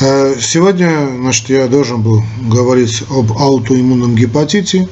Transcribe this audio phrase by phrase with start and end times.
[0.00, 4.88] Э, сегодня значит, я должен был говорить об аутоиммунном гепатите,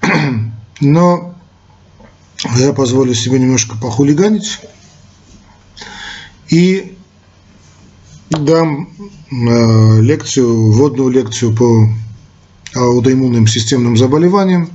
[0.80, 1.34] но
[2.56, 4.60] я позволю себе немножко похулиганить
[6.48, 6.96] и
[8.30, 8.90] дам
[9.32, 11.88] э, лекцию, вводную лекцию по
[12.76, 14.70] аутоиммунным системным заболеваниям.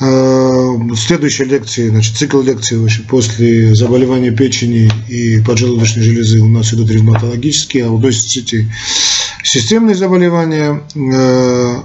[0.00, 6.74] Э, следующая лекция, значит, цикл лекций значит, после заболевания печени и поджелудочной железы у нас
[6.74, 10.82] идут ревматологические, а в одной системные заболевания.
[10.94, 11.82] Э,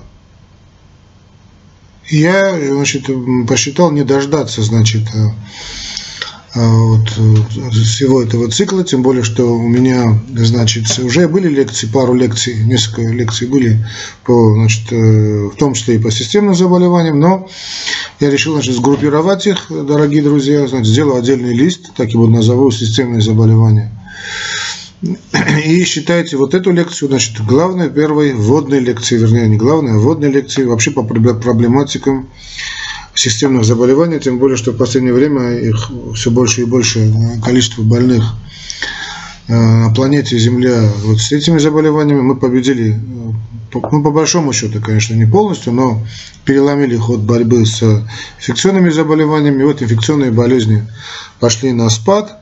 [2.10, 3.08] я значит,
[3.48, 5.04] посчитал не дождаться значит,
[6.68, 12.14] вот, э, всего этого цикла, тем более, что у меня, значит, уже были лекции, пару
[12.14, 13.86] лекций, несколько лекций были,
[14.26, 17.48] по, значит, э, в том числе и по системным заболеваниям, но
[18.20, 23.22] я решил, значит, сгруппировать их, дорогие друзья, значит, сделал отдельный лист, так его назову, системные
[23.22, 23.92] заболевания.
[25.66, 30.30] И считайте вот эту лекцию, значит, главной, первой вводной лекции, вернее, не главной, а вводной
[30.30, 32.28] лекции вообще по проблематикам
[33.20, 38.24] системных заболеваний, тем более, что в последнее время их все больше и больше количество больных
[39.48, 42.98] э, на планете Земля вот с этими заболеваниями мы победили, э,
[43.74, 46.02] ну, по большому счету, конечно, не полностью, но
[46.46, 47.84] переломили ход борьбы с
[48.40, 49.64] инфекционными заболеваниями.
[49.64, 50.88] Вот инфекционные болезни
[51.42, 52.40] пошли на спад,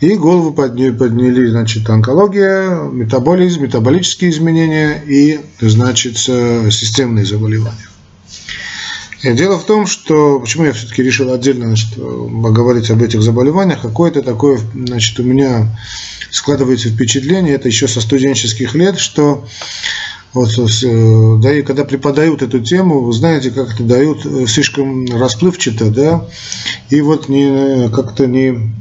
[0.00, 7.89] и голову подняли, подняли значит, онкология, метаболизм, метаболические изменения и, значит, системные заболевания.
[9.22, 14.22] Дело в том, что почему я все-таки решил отдельно значит, поговорить об этих заболеваниях, какое-то
[14.22, 15.68] такое, значит, у меня
[16.30, 19.44] складывается впечатление, это еще со студенческих лет, что
[20.32, 25.06] вот, э, да, и когда преподают эту тему, вы знаете, как это дают э, слишком
[25.06, 26.28] расплывчато, да,
[26.88, 28.72] и вот не, как-то не,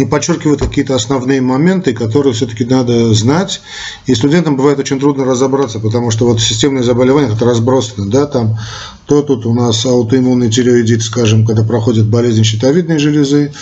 [0.00, 3.60] и подчеркивают какие-то основные моменты, которые все-таки надо знать.
[4.06, 8.58] И студентам бывает очень трудно разобраться, потому что вот системные заболевания это разбросаны, да, там
[9.06, 13.52] то тут у нас аутоиммунный тиреоидит, скажем, когда проходит болезнь щитовидной железы,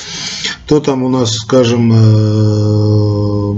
[0.66, 3.54] то там у нас, скажем, э,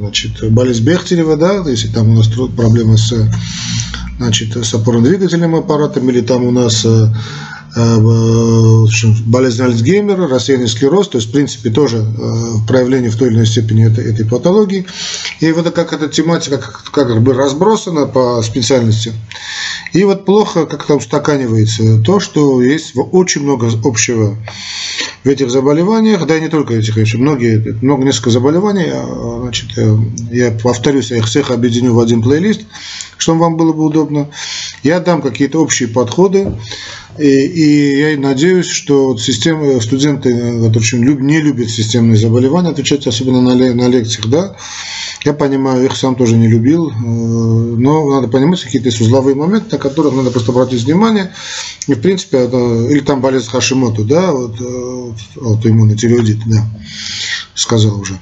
[0.00, 3.12] значит, болезнь Бехтерева, да, если там у нас проблемы с
[4.18, 7.08] значит, с опорно-двигательным аппаратом, или там у нас Э,
[7.76, 13.46] болезнь Альцгеймера, рассеянный склероз, то есть, в принципе, тоже э, проявление в той или иной
[13.46, 14.86] степени этой, этой патологии.
[15.40, 19.12] И вот как эта тематика как, как бы разбросана по специальности.
[19.92, 24.36] И вот плохо как там устаканивается то, что есть очень много общего
[25.24, 29.70] в этих заболеваниях, да и не только этих, еще многие, много, несколько заболеваний, а, значит,
[29.76, 29.96] э,
[30.30, 32.62] я повторюсь, я их всех объединю в один плейлист,
[33.18, 34.28] чтобы вам было бы удобно.
[34.82, 36.52] Я дам какие-то общие подходы,
[37.18, 40.32] и, и я надеюсь, что вот системы, студенты,
[40.66, 44.56] которые не любят системные заболевания, отвечать особенно на, на лекциях, да,
[45.24, 49.78] я понимаю, их сам тоже не любил, э, но надо понимать какие-то узловые моменты, на
[49.78, 51.32] которых надо просто обратить внимание.
[51.88, 52.56] И, в принципе, это,
[52.88, 56.64] или там болезнь Хашимоту, да, вот, э, аутоиммунный тиреоидит, да,
[57.54, 58.18] сказал уже.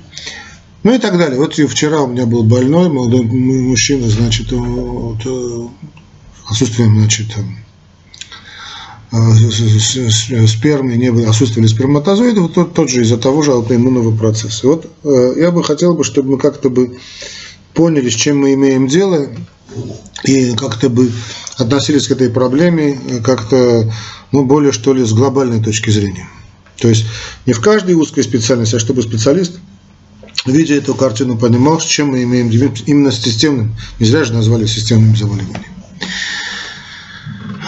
[0.82, 1.38] Ну и так далее.
[1.38, 5.69] Вот вчера у меня был больной молодой мужчина, значит, вот, э,
[6.49, 7.34] отсутствием, значит,
[9.16, 14.66] Э, спермы, не было, отсутствовали сперматозоиды, вот тот, тот же из-за того же аутоиммунного процесса.
[14.66, 16.99] Вот э, я бы хотел бы, чтобы мы как-то бы
[17.75, 19.28] поняли, с чем мы имеем дело,
[20.25, 21.12] и как-то бы
[21.59, 23.93] относились к этой проблеме э, как-то,
[24.32, 26.28] ну, более что ли, с глобальной точки зрения.
[26.81, 27.06] То есть
[27.47, 29.61] не в каждой узкой специальности, а чтобы специалист,
[30.44, 32.50] видя эту картину, понимал, с чем мы имеем
[32.87, 35.62] именно с системным, не зря же назвали системным заболеванием.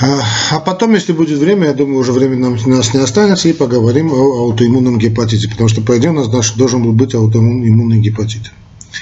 [0.01, 0.21] А,
[0.51, 4.13] а потом, если будет время, я думаю, уже времени нам, нас не останется, и поговорим
[4.13, 8.53] о аутоиммунном гепатите, потому что по идее у нас должен был быть аутоиммунный гепатит.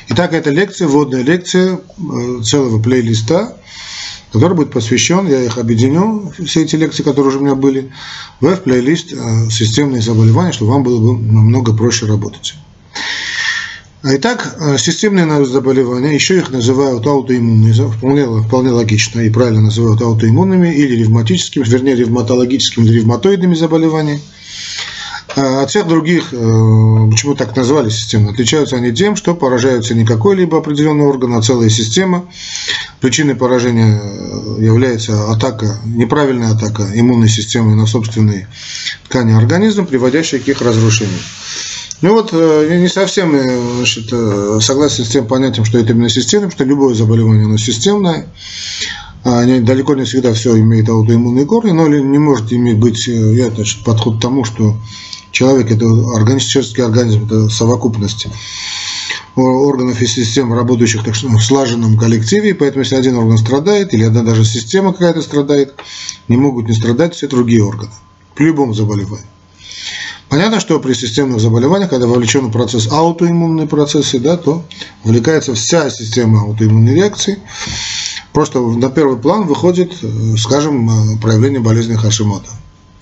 [0.08, 3.56] Итак, это лекция, вводная лекция э, целого плейлиста,
[4.32, 7.92] который будет посвящен, я их объединю, все эти лекции, которые уже у меня были,
[8.40, 12.54] в плейлист э, системные заболевания, чтобы вам было бы намного проще работать.
[14.06, 20.68] Итак, э, системные заболевания, еще их называют аутоиммунные, вполне, вполне логично и правильно называют аутоиммунными
[20.74, 24.20] или ревматическими, вернее ревматологическими или ревматоидными заболеваниями.
[25.36, 26.36] А от всех других, э,
[27.10, 31.70] почему так назвали системно, отличаются они тем, что поражаются не какой-либо определенный орган, а целая
[31.70, 32.26] система.
[33.00, 38.48] Причиной поражения э, является атака, неправильная атака иммунной системы на собственные
[39.08, 41.20] ткани организма, приводящая к их разрушению.
[42.02, 46.08] Ну вот, э, не совсем э, значит, э, согласен с тем понятием, что это именно
[46.08, 48.28] системное, что любое заболевание, оно системное.
[49.22, 53.82] Они далеко не всегда все имеет аутоиммунные корни, но не может иметь быть я, значит,
[53.82, 54.76] подход к тому, что
[55.30, 58.26] человек это организм, человеческий организм, это совокупность
[59.34, 64.04] органов и систем, работающих так в слаженном коллективе, и поэтому если один орган страдает, или
[64.04, 65.74] одна даже система какая-то страдает,
[66.28, 67.92] не могут не страдать все другие органы
[68.34, 69.24] при любом заболевании.
[70.34, 74.64] Понятно, что при системных заболеваниях, когда вовлечен процесс аутоиммунные процессы, да, то
[75.04, 77.38] вовлекается вся система аутоиммунной реакции.
[78.32, 79.92] Просто на первый план выходит,
[80.36, 82.50] скажем, проявление болезни Хашимото.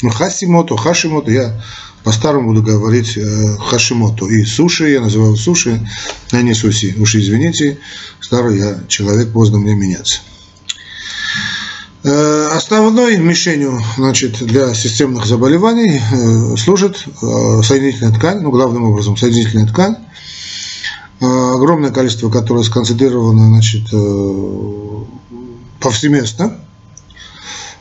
[0.02, 1.58] Ну, Хасимото, Хашимото, я
[2.04, 4.26] по-старому буду говорить э, Хашимото.
[4.26, 5.88] И суши, я называю суши,
[6.32, 6.94] а не суси.
[6.98, 7.78] Уж извините,
[8.20, 10.20] старый я человек, поздно мне меняться.
[12.04, 19.16] Э, основной мишенью значит, для системных заболеваний э, служит э, соединительная ткань, ну, главным образом
[19.16, 19.96] соединительная ткань,
[21.20, 23.84] огромное количество которой сконцентрировано значит,
[25.78, 26.58] повсеместно,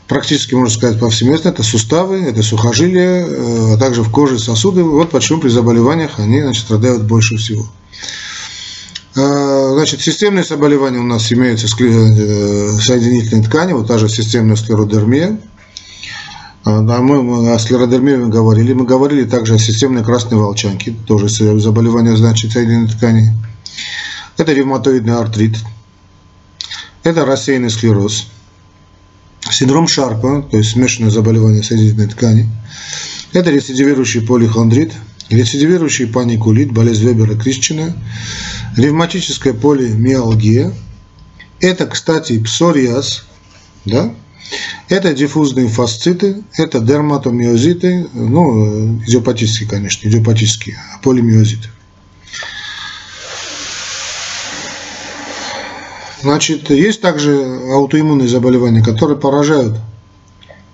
[0.06, 1.48] практически, можно сказать, повсеместно.
[1.48, 3.26] Это суставы, это сухожилия,
[3.74, 4.84] а также в коже сосуды.
[4.84, 7.66] Вот почему при заболеваниях они значит, страдают больше всего.
[9.74, 15.40] Значит, системные заболевания у нас имеются э, соединительные ткани, вот та же системная склеродермия.
[16.64, 18.74] А, мы о склеродермии мы говорили.
[18.74, 23.32] Мы говорили также о системной красной волчанке, тоже заболевание, значит, соединительной ткани.
[24.36, 25.56] Это ревматоидный артрит.
[27.02, 28.28] Это рассеянный склероз.
[29.50, 32.48] Синдром Шарпа, то есть смешанное заболевание соединительной ткани.
[33.32, 34.92] Это рецидивирующий полихондрит,
[35.32, 37.96] рецидивирующий паникулит, болезнь Вебера Крищина,
[38.76, 40.72] ревматическая полимиалгия,
[41.60, 43.24] это, кстати, псориаз,
[43.84, 44.14] да?
[44.88, 51.68] это диффузные фасциты, это дерматомиозиты, ну, идиопатические, конечно, идиопатические, полимиозиты.
[56.20, 57.32] Значит, есть также
[57.72, 59.80] аутоиммунные заболевания, которые поражают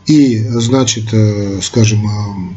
[0.05, 2.55] и, значит, э, скажем, э,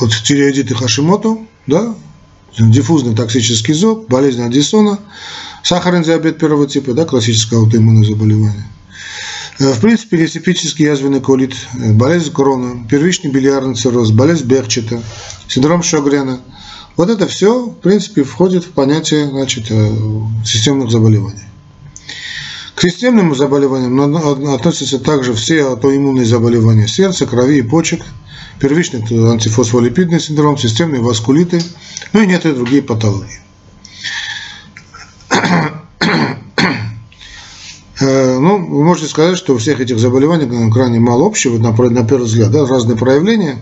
[0.00, 1.94] вот тиреоидиты Хашимото, да,
[2.58, 4.98] диффузный токсический зоб, болезнь Аддисона,
[5.62, 8.66] сахарный диабет первого типа, да, классическое аутоиммунное заболевание.
[9.58, 15.02] Э, в принципе, реципический язвенный колит, э, болезнь корона, первичный biliарный цирроз, болезнь Бехчета,
[15.48, 16.40] синдром Шогрена.
[16.96, 19.90] Вот это все, в принципе, входит в понятие значит, э,
[20.44, 21.44] системных заболеваний.
[22.74, 24.00] К системным заболеваниям
[24.54, 28.02] относятся также все аутоиммунные заболевания сердца, крови и почек–
[28.62, 31.60] первичный антифосфолипидный синдром, системные васкулиты,
[32.12, 33.40] ну и некоторые другие патологии.
[38.00, 42.06] Э, ну, вы можете сказать, что у всех этих заболеваний крайне мало общего, на, на
[42.06, 43.58] первый взгляд, да, разные проявления.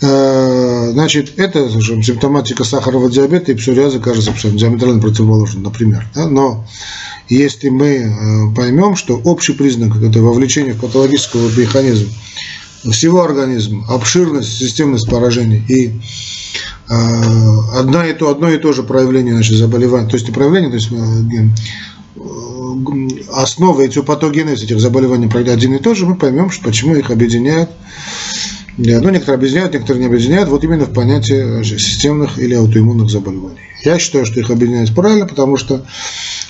[0.00, 6.06] Э, значит, это скажем, симптоматика сахарного диабета и псориаза кажется диаметрально противоположной, например.
[6.14, 6.26] Да?
[6.26, 6.64] Но
[7.30, 12.08] если мы э, поймем, что общий признак– это вовлечение в патологический механизм
[12.90, 15.88] всего организма, обширность, системность поражений и
[16.88, 16.94] э,
[17.78, 20.76] одно, и то, одно и то же проявление значит, заболевания, то есть не проявление, то
[20.76, 20.96] есть э,
[23.32, 27.70] основа этиопатогенез этих заболеваний один и тот же, мы поймем, что, почему их объединяют.
[28.76, 33.58] Ну, некоторые объединяют, некоторые не объединяют, вот именно в понятии системных или аутоиммунных заболеваний.
[33.84, 35.84] Я считаю, что их объединять правильно, потому что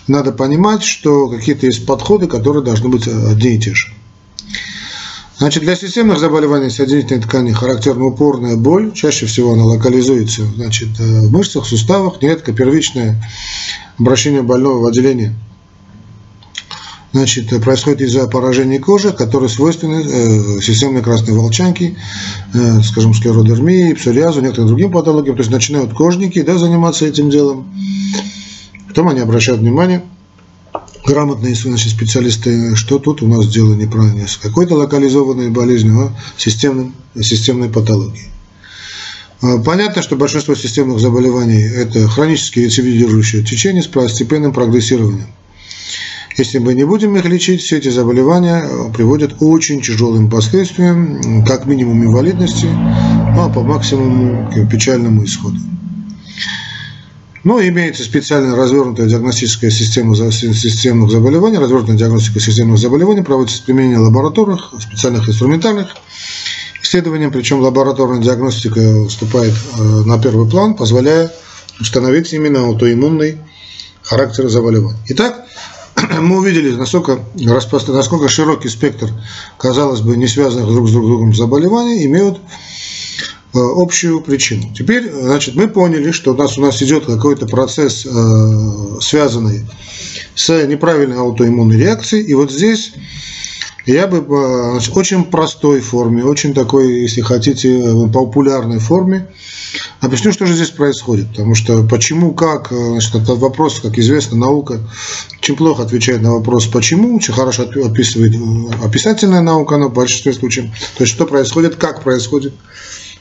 [0.08, 3.88] надо понимать, что какие-то есть подходы, которые должны быть одни и те же.
[5.40, 8.92] Значит, для системных заболеваний соединительной ткани характерна упорная боль.
[8.92, 12.20] Чаще всего она локализуется значит, э, в мышцах, суставах.
[12.20, 13.22] Нередко первичное
[13.98, 15.34] обращение больного в отделение
[17.12, 21.96] значит, происходит из-за поражения кожи, которые свойственны э, системной красной волчанке,
[22.52, 25.36] э, скажем, склеродермии, псориазу, некоторым другим патологиям.
[25.36, 27.72] То есть начинают кожники да, заниматься этим делом.
[28.90, 30.02] Потом они обращают внимание–
[31.06, 36.94] грамотные значит, специалисты, что тут у нас дело неправильно с какой-то локализованной болезнью, а системным,
[37.14, 38.30] системной патологией.
[39.42, 45.28] А, понятно, что большинство системных заболеваний– это хронические рецидивирующие течения с постепенным прогрессированием.
[46.36, 51.66] Если мы не будем их лечить, все эти заболевания приводят к очень тяжелым последствиям, как
[51.66, 55.58] минимум инвалидности, ну а по максимуму к печальному исходу.
[57.42, 61.56] Ну, имеется специально развернутая диагностическая система системных заболеваний.
[61.56, 65.96] Развернутая диагностика системных заболеваний проводится с применением лабораторных, специальных инструментальных
[66.82, 67.28] исследований.
[67.28, 71.32] Причем лабораторная диагностика вступает э, на первый план, позволяя
[71.80, 73.38] установить именно аутоиммунный
[74.02, 74.98] характер заболевания.
[75.08, 75.46] Итак,
[76.20, 79.08] мы увидели, насколько, насколько широкий спектр,
[79.56, 82.38] казалось бы, не связанных друг с другом заболеваний имеют
[83.52, 84.72] общую причину.
[84.76, 89.66] Теперь, значит, мы поняли, что у нас, у нас идет какой-то процесс, э, связанный
[90.34, 92.22] с неправильной аутоиммунной реакцией.
[92.24, 92.92] И вот здесь
[93.86, 99.28] я бы в значит, очень простой форме, очень такой, если хотите, популярной форме
[100.00, 101.28] объясню, что же здесь происходит.
[101.30, 104.80] Потому что почему, как, значит, этот вопрос, как известно, наука
[105.40, 108.34] очень плохо отвечает на вопрос почему, очень хорошо описывает
[108.82, 110.66] описательная наука, она в большинстве случаев.
[110.96, 112.54] То есть, что происходит, как происходит.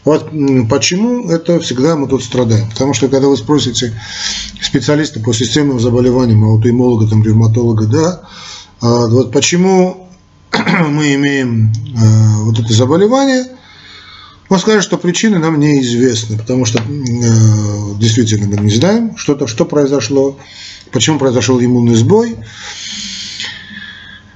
[0.06, 0.30] Вот
[0.70, 2.70] почему это всегда мы тут страдаем.
[2.70, 3.94] Потому что когда вы спросите
[4.62, 8.22] специалиста по системным заболеваниям, аутоимолога, там, ревматолога, да,
[8.82, 10.10] а вот почему
[10.88, 13.46] мы имеем э, вот это заболевание,
[14.50, 19.66] он скажет, что причины нам неизвестны, потому что э, действительно мы не знаем, что-то, что
[19.66, 20.40] произошло,
[20.92, 22.36] почему произошел иммунный сбой.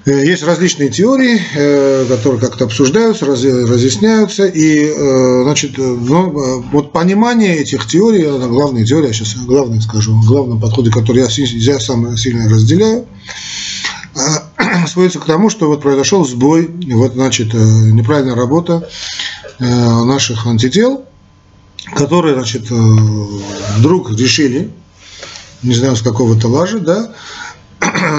[0.05, 4.91] Э, есть различные теории, э, которые как-то обсуждаются, разъясняются, и
[5.43, 11.24] значит, ну, вот понимание этих теорий, главная теория, я сейчас главное скажу, главном подходе, который
[11.24, 13.05] я, я сам сильно разделяю,
[14.88, 18.89] сводится к тому, что вот произошел сбой, вот, значит, неправильная работа
[19.60, 21.05] наших антител,
[21.95, 24.69] которые, значит, вдруг решили,
[25.62, 27.13] не знаю, с какого-то лажа, да,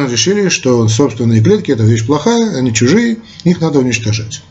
[0.08, 4.42] решили, что собственные клетки– это вещь плохая, они чужие, их надо уничтожать.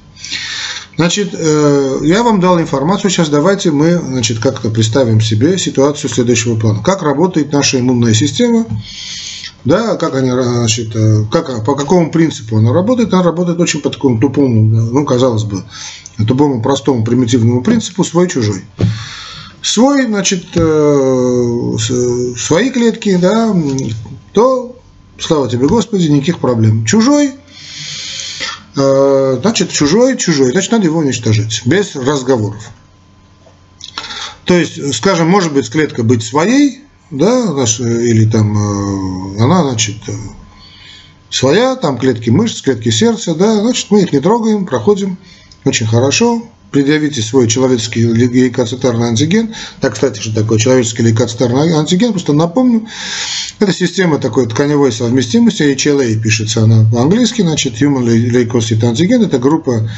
[0.96, 6.84] Значит, я вам дал информацию, сейчас давайте мы значит, как-то представим себе ситуацию следующего плана.
[6.84, 8.66] Как работает наша иммунная система,
[9.66, 10.94] да, как они, значит,
[11.32, 15.64] как, по какому принципу она работает, она работает очень по такому тупому, ну, казалось бы,
[16.28, 18.64] тупому, простому, примитивному принципу свой-чужой.
[19.64, 20.46] Свой, значит,
[22.38, 23.56] свои клетки, да,
[24.34, 24.73] то,
[25.20, 26.86] слава тебе, Господи, никаких проблем.
[26.86, 27.34] Чужой,
[28.74, 32.70] значит, чужой, чужой, значит, надо его уничтожить, без разговоров.
[34.46, 37.44] То есть, скажем, может быть клетка быть своей, да,
[37.80, 39.98] или там она, значит,
[41.30, 45.18] своя, там клетки мышц, клетки сердца, да, значит, мы их не трогаем, проходим
[45.66, 49.54] очень хорошо, предъявите свой человеческий лейкоцитарный антиген.
[49.80, 52.88] Так, кстати, что такое человеческий лейкоцитарный антиген, просто напомню.
[53.60, 59.90] Это система такой тканевой совместимости, HLA пишется она по-английски, значит, Human Leukocyte Antigen, это группа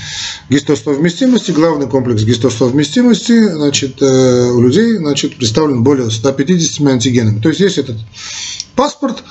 [0.50, 7.40] гистосовместимости, главный комплекс гистосовместимости, значит, э, у людей, значит, представлен более 150 антигенами.
[7.40, 7.98] То есть, есть этот
[8.76, 9.24] паспорт,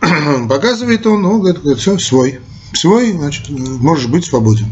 [0.48, 2.40] показывает он, ну, говорит, все, свой.
[2.74, 4.66] Свой, значит, можешь быть свободен.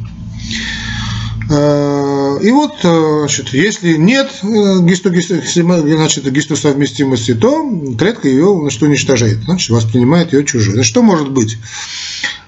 [1.50, 4.78] Э, и вот, э, значит, если нет э,
[5.96, 7.68] значит, гистосовместимости, то
[7.98, 10.74] клетка ее значит, уничтожает, значит, воспринимает ее чужой.
[10.74, 11.58] Значит, что может быть?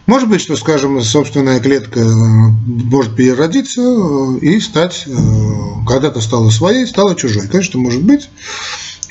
[0.07, 5.07] Может быть, что, скажем, собственная клетка может переродиться и стать,
[5.87, 7.49] когда-то стала своей, стала чужой.
[7.49, 8.29] Конечно, может быть.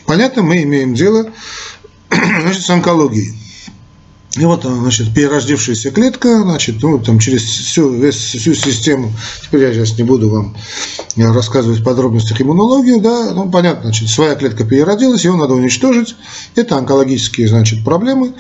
[0.05, 1.31] Понятно, мы имеем дело
[2.11, 3.33] значит, с онкологией.
[4.35, 9.13] И вот, значит, перерождившаяся клетка, значит, ну, там через всю, весь, всю систему,
[9.43, 10.57] теперь я сейчас не буду вам
[11.15, 16.15] рассказывать в подробностях иммунологию, да, ну, понятно, значит, своя клетка переродилась, ее надо уничтожить,
[16.55, 18.33] это онкологические, значит, проблемы.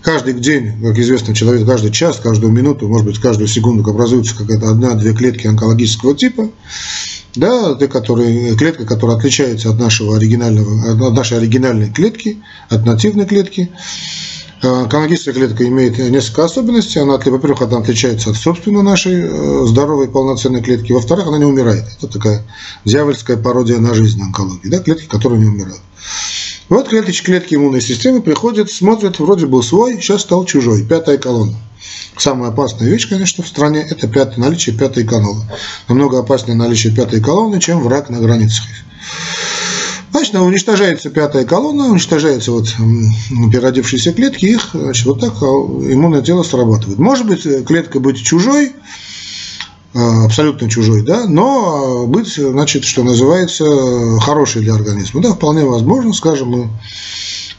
[0.00, 4.70] Каждый день, как известно, человек каждый час, каждую минуту, может быть, каждую секунду образуется какая-то
[4.70, 6.50] одна-две клетки онкологического типа,
[7.36, 13.26] да, те, которые, клетка, которая отличается от нашего оригинального, от нашей оригинальной клетки, от нативной
[13.26, 13.70] клетки.
[14.62, 17.00] Э, канагистая клетка имеет несколько особенностей.
[17.00, 20.92] Она, во-первых, она отличается от собственной нашей э, здоровой полноценной клетки.
[20.92, 21.84] Во-вторых, она не умирает.
[21.98, 22.44] Это такая
[22.84, 24.68] дьявольская пародия на жизнь онкологии.
[24.68, 24.78] Да?
[24.78, 25.80] Клетки, которые не умирают.
[26.68, 30.84] Вот клеточки, клетки иммунной системы приходят, смотрят, вроде был свой, сейчас стал чужой.
[30.84, 31.56] Пятая колонна.
[32.16, 35.44] Самая опасная вещь, конечно, в стране– это пятое, наличие пятой колонны.
[35.88, 38.64] Намного опаснее наличие пятой колонны, чем враг на границах.
[40.12, 42.68] Значит, уничтожается пятая колонна, уничтожаются вот
[43.50, 46.98] переродившиеся клетки, их значит, вот так а, иммунное тело срабатывает.
[46.98, 48.72] Может быть, э, клетка быть чужой,
[49.94, 53.64] а, абсолютно чужой, да, но быть, значит, что называется,
[54.20, 55.22] хорошей для организма.
[55.22, 56.68] Да, вполне возможно, скажем, мы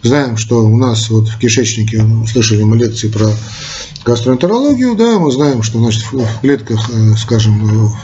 [0.03, 3.31] знаем, что у нас вот в кишечнике, слышали мы лекции про
[4.05, 7.95] гастроэнтерологию, да, мы знаем, что значит, в клетках, э, скажем,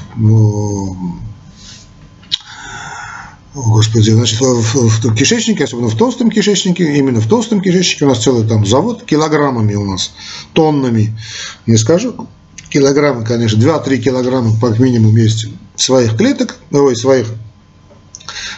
[3.56, 8.10] Господи, значит, в, в, в кишечнике, особенно в толстом кишечнике, именно в толстом кишечнике у
[8.10, 10.12] нас целый там завод, килограммами у нас,
[10.53, 11.18] тоннами,
[11.65, 12.27] не скажу,
[12.70, 17.27] килограммы, конечно, 2-3 килограмма как минимум есть своих клеток, ой, своих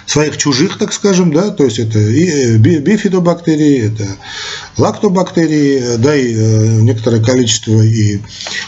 [0.06, 4.08] своих чужих, так скажем, да, то есть это и э, бифидобактерии, это
[4.78, 8.20] лактобактерии, да, и э, некоторое количество и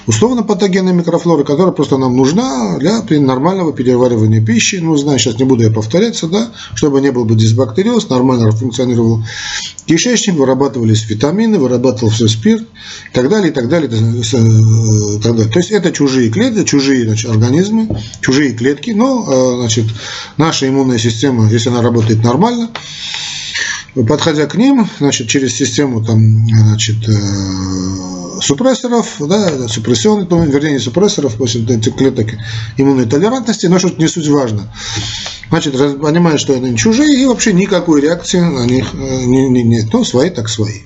[0.07, 4.77] условно патогенной микрофлоры, которая просто нам нужна для нормального переваривания пищи.
[4.77, 9.23] Ну, знаю, сейчас не буду я повторяться, да, чтобы не был бы дисбактериоз, нормально функционировал
[9.85, 15.51] кишечник, вырабатывались витамины, вырабатывался спирт и так далее, и так далее, и э, так далее.
[15.51, 17.89] То есть это чужие клетки, чужие значит, организмы,
[18.21, 19.85] чужие клетки, но значит,
[20.37, 22.69] наша иммунная система, если она работает нормально,
[24.07, 30.79] подходя к ним, значит, через систему там, значит, э, супрессоров, да, супрессионных, ну, вернее, не
[30.79, 32.27] супрессоров, после этих клеток
[32.77, 34.73] иммунной толерантности, но что-то не суть важно.
[35.49, 39.85] Значит, понимают, что они чужие, и вообще никакой реакции на них э, не, не, нет.
[39.93, 40.81] Ну, свои так свои.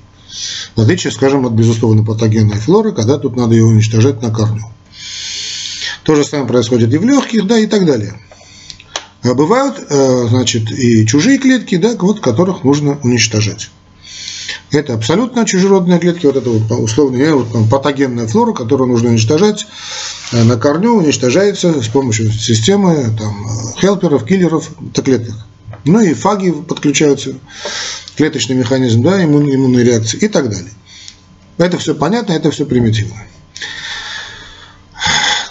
[0.75, 4.65] В отличие, скажем, от безусловно патогенной флоры, когда тут надо ее уничтожать на корню.
[6.03, 8.19] То же самое происходит и в легких, да, и так далее.
[9.27, 13.69] А бывают, э, значит, и чужие клетки, да, вот которых нужно уничтожать.
[14.71, 19.67] Это абсолютно чужеродные клетки, вот это вот условно вот, там, патогенная флора, которую нужно уничтожать
[20.31, 23.47] э, на корню, уничтожается с помощью системы там,
[23.79, 25.35] хелперов, киллеров клеток.
[25.83, 27.35] Ну и фаги подключаются,
[28.15, 30.71] клеточный механизм, да, иммун, иммунные реакции и так далее.
[31.57, 33.15] Это все понятно, это все примитивно.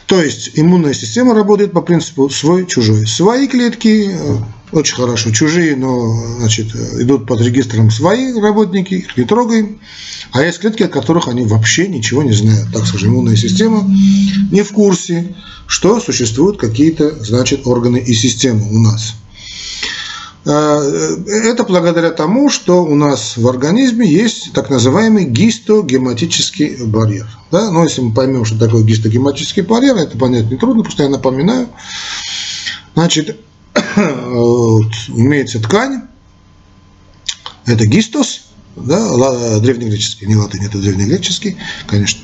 [0.07, 3.07] То есть иммунная система работает по принципу свой-чужой.
[3.09, 4.37] Свои клетки э,
[4.71, 9.81] очень хорошо, чужие, но значит, идут под регистром свои работники, их не трогаем.
[10.31, 12.73] А есть клетки, от которых они вообще ничего не знают.
[12.73, 13.85] Так скажем, иммунная система
[14.53, 15.35] не в курсе,
[15.67, 19.15] что существуют какие-то, значит, органы и системы у нас.
[20.49, 20.81] А,
[21.27, 27.27] это благодаря тому, что у нас в организме есть так называемый гистогематический барьер.
[27.51, 27.71] Да?
[27.73, 31.69] Но если мы поймем, что такое гистогематический барьер, это понять нетрудно, просто я напоминаю.
[32.95, 33.41] Значит,
[33.97, 36.03] вот, имеется ткань,
[37.67, 38.43] это гистос,
[38.77, 41.57] да, древнегреческий, не латынь, это древнегреческий,
[41.89, 42.21] конечно.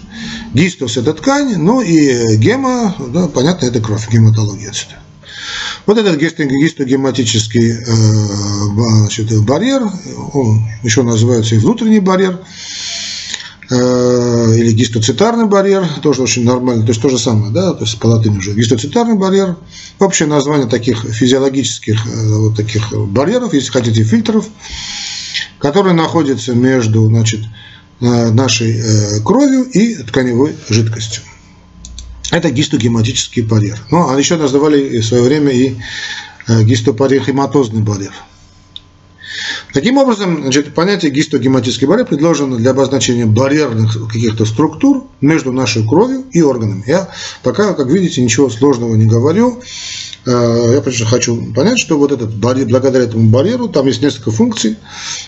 [0.55, 5.02] Гистос– это ткань, ну и гема, да, понятно, это кровь, гематология отсюда.
[5.87, 9.83] Вот этот гистогематический э, значит, барьер,
[10.33, 12.39] он еще называется и внутренний барьер,
[13.71, 17.99] э, или гистоцитарный барьер, тоже очень нормально, то есть то же самое, да, то есть
[17.99, 18.55] по латыни уже.
[18.55, 19.57] Гистоцитарный барьер,
[19.99, 24.47] общее название таких физиологических э, вот таких барьеров, если хотите, фильтров,
[25.59, 27.41] которые находятся между, значит,
[28.01, 31.23] нашей кровью и тканевой жидкостью.
[32.33, 33.79] Это гистогематический барьер.
[33.91, 35.77] Ну, а еще называли в свое время и
[36.49, 38.15] э, гистопарихематозный барьер.
[39.75, 46.25] Таким образом, значит, понятие гистогематический барьер предложено для обозначения барьерных каких-то структур между нашей кровью
[46.33, 46.83] и органами.
[46.87, 47.11] Я
[47.43, 49.61] пока, как видите, ничего сложного не говорю.
[50.25, 54.31] Э, я просто хочу понять, что вот этот барьер, благодаря этому барьеру там есть несколько
[54.31, 54.77] функций.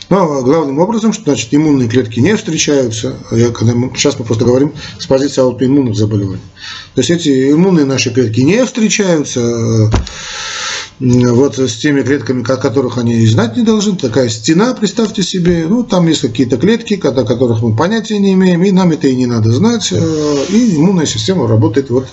[0.09, 3.17] Но главным образом, что значит иммунные клетки не встречаются.
[3.33, 6.43] Я, когда мы, сейчас мы просто говорим с позиции аутоиммунных заболеваний.
[6.95, 9.91] То есть эти иммунные наши клетки не встречаются э,
[11.01, 13.97] вот с теми клетками, о которых они и знать не должны.
[13.97, 15.67] Такая стена, представьте себе.
[15.69, 19.17] Ну, там есть какие-то клетки, о которых мы понятия не имеем, и нам это и
[19.17, 19.91] не надо знать.
[19.93, 22.07] Э, и иммунная система работает, вот,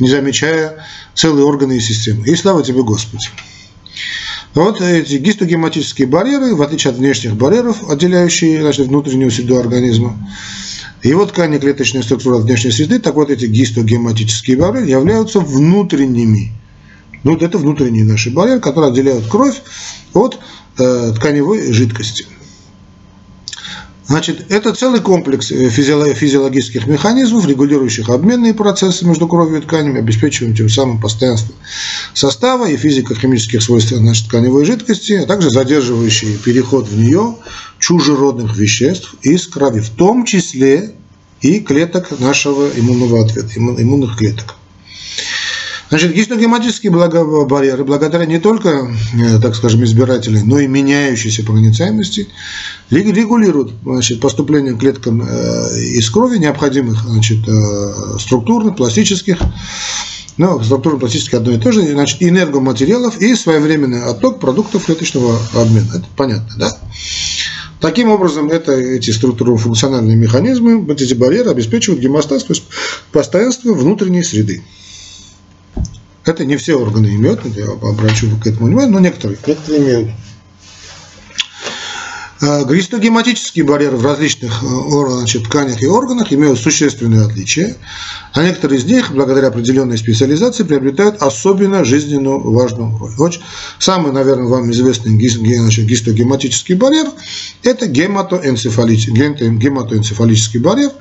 [0.00, 2.26] не замечая целые органы и системы.
[2.26, 3.28] И слава тебе, Господи.
[4.54, 10.16] Вот эти гистогематические барьеры, в отличие от внешних барьеров, отделяющие значит, внутреннюю среду организма,
[11.02, 16.52] и вот ткани клеточной структуры от внешней среды, так вот эти гистогематические барьеры являются внутренними.
[17.22, 19.62] Ну, вот это внутренние наши барьеры, которые отделяют кровь
[20.14, 20.38] от
[20.78, 22.26] э, тканевой жидкости.
[24.10, 30.56] Значит, это целый комплекс э, физиологических механизмов, регулирующих обменные процессы между кровью и тканями, обеспечивающих
[30.56, 31.54] тем самым постоянство
[32.12, 37.36] состава и физико-химических свойств значит, тканевой жидкости, а также задерживающие переход в нее
[37.78, 40.94] чужеродных веществ из крови, в том числе
[41.40, 44.56] и клеток нашего иммунного ответа, иммунных клеток.
[45.90, 52.28] Значит, гистогематические барьеры, благодаря не только, э, так скажем, избирательной, но и меняющейся проницаемости,
[52.90, 59.38] регулируют значит, поступление клеткам э, из крови необходимых значит, э, структурных, пластических,
[60.36, 65.90] ну, структурно-пластических одно и то же, значит, энергоматериалов и своевременный отток продуктов клеточного обмена.
[65.96, 66.78] Это понятно, да?
[67.80, 72.62] Таким образом, это, эти структурно-функциональные механизмы, эти барьеры обеспечивают гемостаз, то есть
[73.10, 74.62] постоянство внутренней среды.
[76.24, 80.10] Это не все органы имеют, я обращу к этому внимание, но некоторые, некоторые имеют.
[82.42, 84.66] Э, гистогематические барьеры в различных э,
[85.10, 87.76] значит, тканях и органах имеют существенные отличия,
[88.32, 93.12] а некоторые из них, благодаря определенной специализации, приобретают особенно жизненно важную роль.
[93.18, 93.38] Вот
[93.78, 97.08] самый, наверное, вам известный гистогематический барьер–
[97.62, 100.92] это гематоэнцефалический барьер.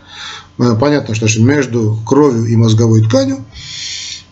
[0.58, 3.46] Э, понятно, что между кровью и мозговой тканью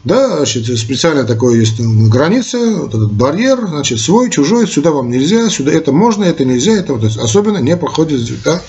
[0.08, 5.50] да, значит, специально такое есть граница, вот этот барьер, значит, свой, чужой, сюда вам нельзя,
[5.50, 8.62] сюда это можно, это нельзя, это вот особенно не проходит да,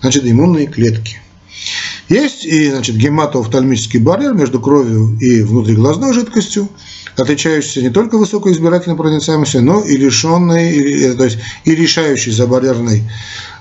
[0.00, 1.20] значит, иммунные клетки.
[2.08, 6.68] Есть и значит, гематоофтальмический барьер между кровью и внутриглазной жидкостью,
[7.16, 13.04] отличающийся не только высокой избирательной проницаемостью, но и лишенной, то есть и лишающий забарьерной,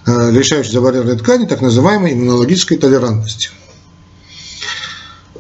[0.08, 3.50] э, лишающий забарьерной ткани так называемой иммунологической толерантности.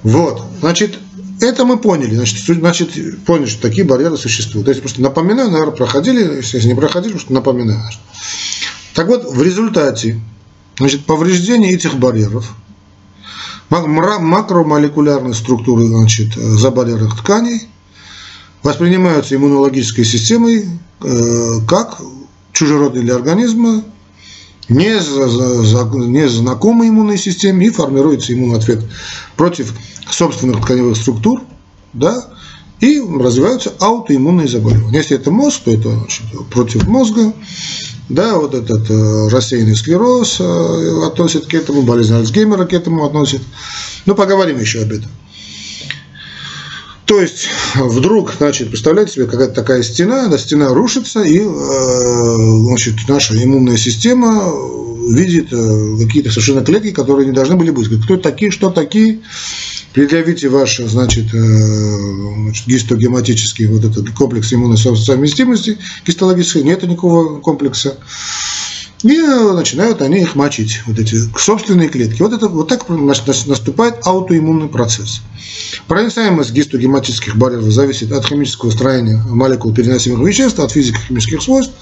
[0.03, 0.99] Вот, значит,
[1.41, 4.65] это мы поняли, значит, значит, поняли, что такие барьеры существуют.
[4.65, 7.81] То есть просто напоминаю, наверное, проходили, если не проходили, что напоминаю.
[8.93, 10.19] Так вот, в результате
[10.77, 12.53] значит, повреждения этих барьеров,
[13.69, 17.69] макромолекулярной структуры значит, забарьерных тканей
[18.63, 20.65] воспринимаются иммунологической системой
[21.01, 22.01] э, как
[22.51, 23.83] чужеродные для организма,
[26.07, 28.83] незнакомой иммунной системе и формируется иммунный ответ
[29.35, 29.73] против
[30.13, 31.41] собственных тканевых структур,
[31.93, 32.25] да,
[32.79, 34.97] и развиваются аутоиммунные заболевания.
[34.97, 37.33] Если это мозг, то это значит, против мозга,
[38.07, 43.41] да, вот этот э, рассеянный склероз э, относит к этому, болезнь Альцгеймера к этому относит.
[44.05, 45.11] Но поговорим еще об этом.
[47.09, 52.35] То есть вдруг, значит, представляете себе, какая-то такая стена, да, стена рушится, и э,
[52.67, 54.53] значит, наша иммунная система
[55.11, 57.89] видит э, какие-то совершенно клетки, которые не должны были быть.
[58.03, 59.21] Кто такие, что такие,
[59.91, 61.37] предъявите ваш, значит, э,
[62.43, 67.97] значит гистогематический вот этот комплекс иммунной совместимости гистологической, нет никакого комплекса.
[69.03, 72.21] И начинают они их мочить, вот эти собственные клетки.
[72.21, 75.21] Вот, это, вот так наступает аутоиммунный процесс.
[75.87, 81.73] Проницаемость гистогематических барьеров зависит от химического строения молекул переносимых веществ, от физико-химических свойств.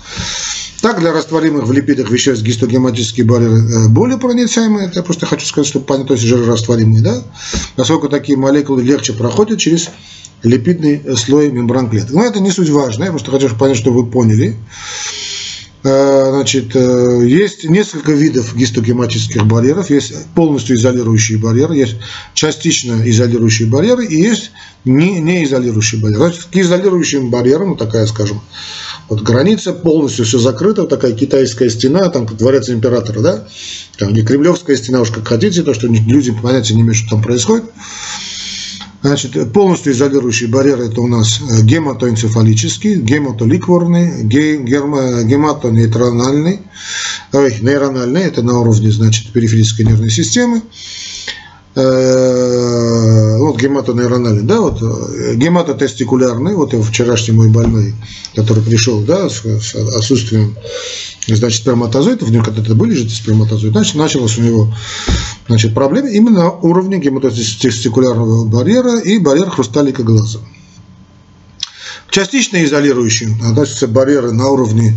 [0.81, 4.91] Так, для растворимых в липидах веществ гистогематические барьеры э, более проницаемые.
[4.93, 7.23] Я просто хочу сказать, что понять, то есть жирорастворимые, да?
[7.77, 9.89] Насколько такие молекулы легче проходят через
[10.43, 12.11] липидный слой мембран клеток.
[12.11, 14.55] Но это не суть важно, я просто хочу понять, что вы поняли.
[15.83, 19.89] Э, значит, э, есть несколько видов гистогематических барьеров.
[19.89, 21.97] Есть полностью изолирующие барьеры, есть
[22.33, 24.51] частично изолирующие барьеры и есть
[24.85, 26.25] не, не изолирующие барьеры.
[26.25, 28.41] Значит, к изолирующим барьерам, ну, такая, скажем,
[29.07, 33.47] вот граница полностью все закрыто, вот такая китайская стена, там дворец императора, да,
[33.97, 37.21] там не кремлевская стена, уж как хотите, то, что люди понятия не имеют, что там
[37.21, 37.65] происходит.
[39.01, 46.61] Значит, полностью изолирующий барьер это у нас э, гематоэнцефалический, гематоликворный, гематонейрональный,
[47.31, 50.63] нейрональный, это на уровне значит, периферической нервной системы.
[51.79, 57.93] Э, вот гематонейрональный, да, вот э, гематотестикулярный, вот его вчерашний мой больной,
[58.33, 60.55] который пришел, да, с, с отсутствием,
[61.27, 64.73] значит, сперматозоидов, у него когда-то были же сперматозоиды, значит, началось у него,
[65.47, 70.39] значит, проблемы именно на уровне гематотестикулярного барьера и барьера хрусталика глаза.
[72.09, 74.93] Частично изолирующим относятся барьеры на уровне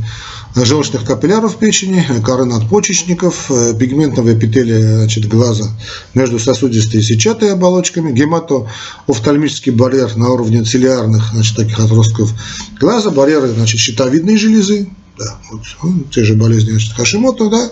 [0.55, 5.71] желчных капилляров печени, коры надпочечников, э, пигментного эпителия значит, глаза
[6.15, 12.33] между сосудистой и сетчатой оболочками, гематоофтальмический барьер на уровне цилиарных значит, таких отростков
[12.81, 17.71] глаза, барьеры значит, щитовидной железы, да, вот, ну, те же болезни значит, Хашимото, да,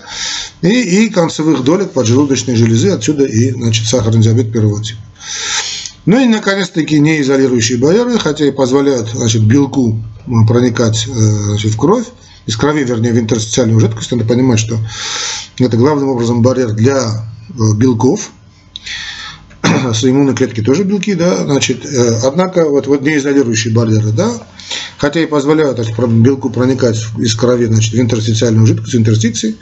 [0.63, 5.01] и, и концевых долек поджелудочной железы, отсюда и значит, сахарный диабет первого типа.
[6.09, 10.03] Ну и, наконец-таки, неизолирующие барьеры, хотя и позволяют значит, белку
[10.49, 12.07] проникать э, значит, в кровь,
[12.47, 14.11] из крови, вернее, в интерстициальную жидкость.
[14.11, 14.79] Надо понимать, что
[15.59, 18.31] это главным образом барьер для э, белков,
[19.93, 24.33] с иммунной клетки тоже белки, да, значит, э, однако вот, вот неизолирующие барьеры, да,
[24.97, 29.57] хотя и позволяют так, белку проникать из крови, значит, в интерстициальную жидкость, интерстиции,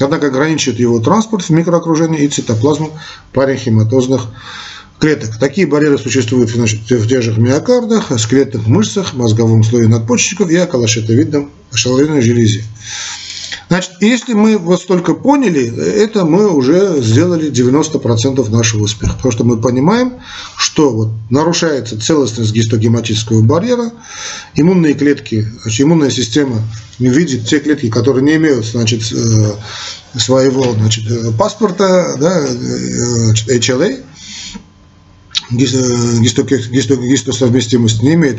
[0.00, 2.90] однако ограничивают его транспорт в микроокружении и цитоплазму
[3.32, 4.26] паренхематозных
[5.02, 5.36] клеток.
[5.38, 6.56] Такие барьеры существуют в
[7.22, 12.62] же миокардах, скелетных мышцах, мозговом слое надпочечников и околошитовидном шаловидной железе.
[13.68, 19.14] Значит, если мы вот столько поняли, это мы уже сделали 90% нашего успеха.
[19.14, 20.20] Потому что мы понимаем,
[20.56, 23.90] что вот нарушается целостность гистогематического барьера,
[24.54, 26.62] иммунные клетки, значит, иммунная система
[27.00, 29.52] видит те клетки, которые не имеют значит, э,
[30.16, 34.02] своего значит, паспорта, да, э, значит, HLA,
[35.52, 38.38] гистосовместимость не имеет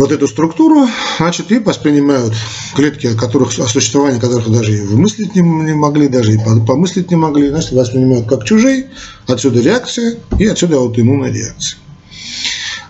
[0.00, 2.32] вот эту структуру, значит, и воспринимают
[2.74, 7.10] клетки, о, которых, о существовании которых даже и вымыслить не, не могли, даже и помыслить
[7.10, 8.88] не могли, значит, воспринимают как чужие,
[9.26, 11.78] отсюда реакция и отсюда аутоиммунная реакция.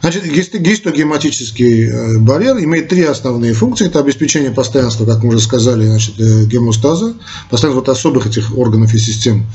[0.01, 3.87] Значит, гистогематический э, барьер имеет три основные функции.
[3.87, 7.15] Это обеспечение постоянства, как мы уже сказали, значит, э, гемостаза,
[7.51, 9.47] постоянство вот особых этих органов и систем,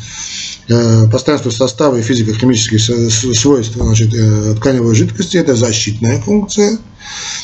[0.68, 2.80] э, постоянство состава и физико-химических
[3.36, 4.12] свойств значит,
[4.58, 5.38] тканевой жидкости.
[5.38, 6.78] Это защитная функция.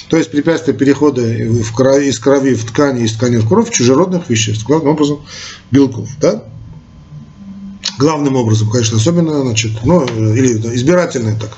[0.10, 4.30] То есть препятствие перехода в крови, из крови в ткани, из ткани в кровь чужеродных
[4.30, 5.22] веществ, главным образом
[5.72, 6.10] белков.
[6.20, 6.44] Да?
[7.98, 11.58] Главным образом, конечно, особенно, значит, ну, или избирательное так.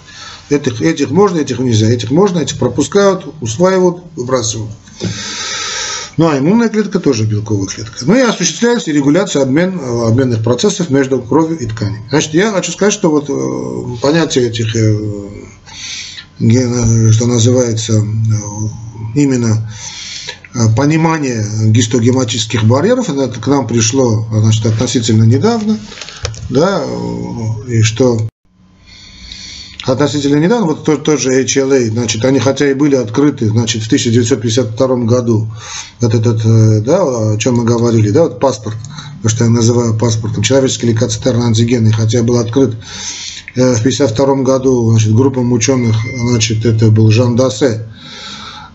[0.49, 4.71] Этих, этих можно, этих нельзя, этих можно, этих пропускают, усваивают, выбрасывают.
[6.17, 7.97] Ну а иммунная клетка тоже белковая клетка.
[8.01, 12.01] Ну и осуществляется регуляция обмен, обменных процессов между кровью и тканью.
[12.09, 15.31] Значит, я хочу сказать, что вот э, понятие этих э,
[17.11, 18.03] что называется, э,
[19.15, 19.71] именно
[20.53, 25.79] э, понимание гистогематических барьеров, это к нам пришло значит, относительно недавно,
[26.49, 26.83] да,
[27.67, 28.19] и что
[29.85, 33.87] относительно недавно, вот тот, тот же HLA, значит, они хотя и были открыты, значит, в
[33.87, 35.47] 1952 году,
[35.99, 38.77] вот этот, э, да, о чем мы говорили, да, вот паспорт,
[39.21, 42.75] то, что я называю паспортом, человеческий лейкоцитарный антигенный, хотя был открыт
[43.55, 45.95] Э, в 1952 году значит, группам ученых,
[46.29, 47.85] значит, это был Жан Дассе,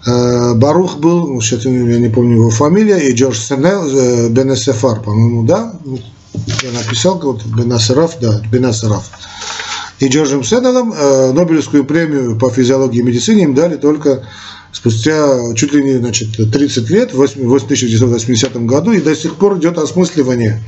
[0.07, 5.75] э, Барух был, сейчас я не помню его фамилия, и Джордж Сенел, Бенесефар, по-моему, да,
[6.33, 9.11] я написал, вот Бенасераф, да, Бенасераф.
[10.01, 10.91] И Джорджем Сенелом
[11.35, 14.25] Нобелевскую премию по физиологии и медицине им дали только
[14.73, 19.79] спустя чуть ли не значит, 30 лет, в 1980 году, и до сих пор идет
[19.79, 20.63] осмысливание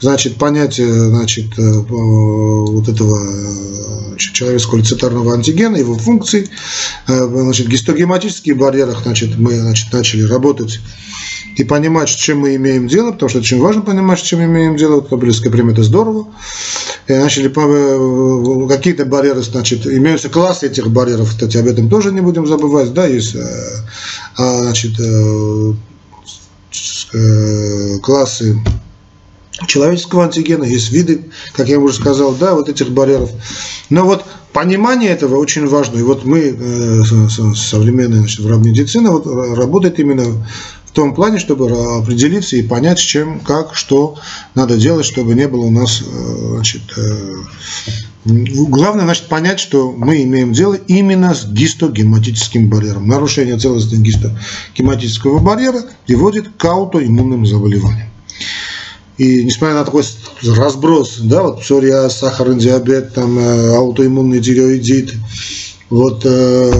[0.00, 6.50] значит, понятия значит, э, вот этого э, человеческого лецитарного антигена, его функций.
[7.06, 10.80] Э, значит, гистогематические барьеры значит, мы значит, начали работать
[11.56, 14.46] и понимать, с чем мы имеем дело, потому что очень важно понимать, с чем мы
[14.46, 14.96] имеем дело.
[14.96, 16.26] Вот Нобелевская премия– это здорово.
[17.08, 17.48] И начали
[18.68, 23.06] какие-то барьеры, значит, имеются классы этих барьеров, кстати, об этом тоже не будем забывать, да,
[23.06, 23.36] есть
[24.36, 24.96] а, значит,
[28.02, 28.58] классы
[29.66, 33.30] человеческого антигена, есть виды, как я уже сказал, да, вот этих барьеров.
[33.90, 35.98] Но вот понимание этого очень важно.
[35.98, 37.02] И вот мы, э,
[37.54, 40.46] современная значит, врачмедицина, вот работает именно
[40.92, 44.18] в том плане, чтобы определиться и понять, с чем, как, что
[44.54, 47.34] надо делать, чтобы не было у нас, э, значит, э,
[48.24, 53.08] Главное, значит, понять, что мы имеем дело именно с гистогематическим барьером.
[53.08, 58.08] Нарушение целостности гистогематического барьера приводит к аутоиммунным заболеваниям.
[59.18, 60.04] И несмотря на такой
[60.44, 65.14] разброс, да, вот псориаз, сахарный диабет, там, э, аутоиммунный тиреоидит,
[65.92, 66.72] вот э,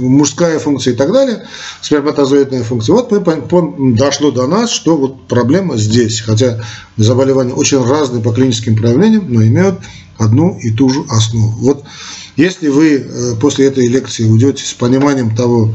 [0.00, 1.46] мужская функция и так далее,
[1.80, 2.94] сперматозоидная функция.
[2.94, 6.62] Вот мы, дошло до нас, что вот проблема здесь, хотя
[6.98, 9.76] заболевания очень разные по клиническим проявлениям, но имеют
[10.18, 11.54] одну и ту же основу.
[11.60, 11.84] Вот
[12.36, 15.74] если вы э, после этой лекции уйдете с пониманием того,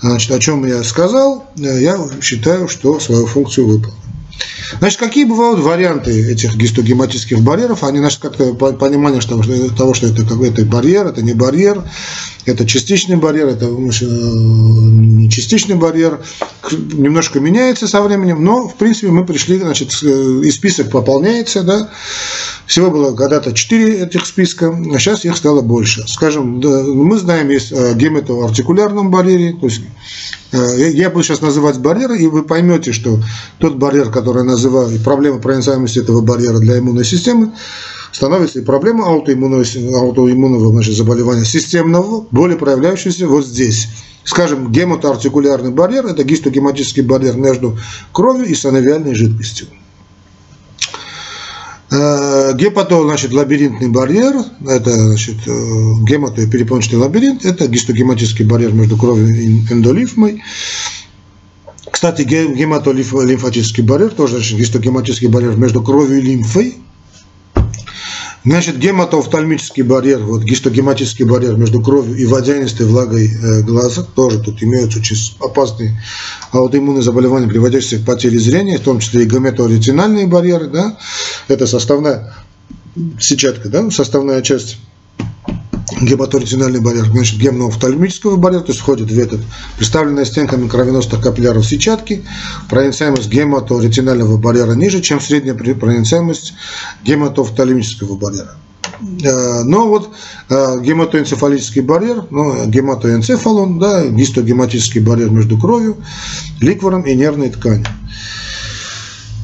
[0.00, 4.09] значит, о чем я сказал, э, я считаю, что свою функцию выполнил.
[4.78, 7.84] Значит, какие бывают варианты этих гистогематических барьеров?
[7.84, 11.84] Они, значит, как-то понимание того, что это какой-то барьер, это не барьер,
[12.50, 16.20] это частичный барьер, это не частичный барьер,
[16.70, 21.90] немножко меняется со временем, но, в принципе, мы пришли, значит, и список пополняется, да,
[22.66, 26.04] всего было когда-то 4 этих списка, а сейчас их стало больше.
[26.06, 29.80] Скажем, да, мы знаем, есть э, геметоартикулярном барьере, то есть
[30.52, 33.20] э, я буду сейчас называть барьеры, и вы поймете, что
[33.58, 37.52] тот барьер, который я называю, и проблема проницаемости этого барьера для иммунной системы,
[38.12, 43.88] становится и проблема аутоиммунного, аутоиммунного значит, заболевания системного, более проявляющегося вот здесь.
[44.24, 47.78] Скажем, гемотоартикулярный барьер– это гистогематический барьер между
[48.12, 49.68] кровью и сановиальной жидкостью.
[51.90, 54.34] Э, гепато, значит, лабиринтный барьер,
[54.68, 55.50] это, значит, э,
[56.04, 60.42] гемато перепончатый лабиринт, это гистогематический барьер между кровью и эндолифмой.
[61.90, 66.76] Кстати, гематолимфатический барьер, тоже значит, гистогематический барьер между кровью и лимфой.
[68.42, 74.62] Значит, гематоофтальмический барьер, вот гистогематический барьер между кровью и водянистой влагой э, глаза, тоже тут
[74.62, 76.00] имеются очень опасные
[76.50, 80.96] аутоиммунные заболевания, приводящие к потере зрения, в том числе и гаметоретинальные барьеры, да,
[81.48, 82.34] это составная
[83.18, 84.78] сетчатка, да, составная часть
[86.00, 89.40] гепаторетинальный барьер, значит, гемно-офтальмического барьера, то есть входит в этот,
[89.76, 92.24] представленная стенками кровеносных капилляров сетчатки,
[92.68, 96.54] проницаемость гематоретинального барьера ниже, чем средняя проницаемость
[97.04, 98.56] гематоофтальмического барьера.
[99.24, 100.10] Э, но вот
[100.48, 105.96] э, гематоэнцефалический барьер, ну, гематоэнцефалон, да, гистогематический барьер между кровью,
[106.60, 107.86] ликвором и нервной тканью.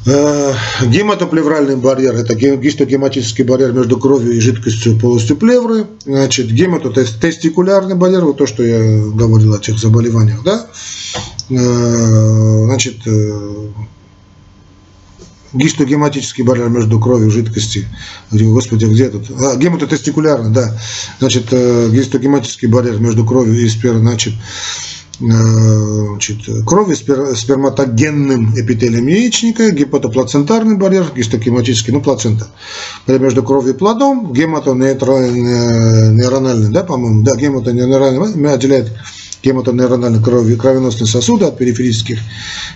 [0.07, 5.87] Э, гематоплевральный барьер– это гистогематический барьер между кровью и жидкостью полостью плевры.
[6.05, 10.45] Значит, гематотестикулярный барьер– вот то, что я говорил о тех заболеваниях.
[10.45, 10.67] Да?
[11.49, 12.99] Значит,
[15.53, 17.89] гистогематический барьер между кровью и жидкости.
[18.31, 19.31] Господи, где тут?
[19.41, 20.79] А, гематотестикулярный, да.
[21.19, 24.35] Значит, э, гистогематический барьер между кровью и спер, значит,
[25.21, 25.25] э,
[26.11, 32.47] значит, кровью сперматогенным эпителием яичника, гепатоплацентарный барьер, гистогематический, ну, плацента.
[33.07, 38.91] Между кровью и плодом, гематонейрональный, да, по-моему, да, гематонейрональный отделяет
[39.47, 42.19] гематонейрональной крови, кровеносные сосуды от периферических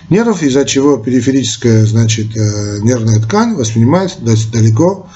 [0.09, 5.09] нервов, из-за чего периферическая значит, э, нервная ткань воспринимает далеко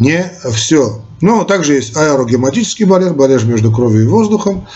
[0.00, 1.02] не все.
[1.20, 4.66] Но также есть аэрогематический барьер, барьер между кровью и воздухом.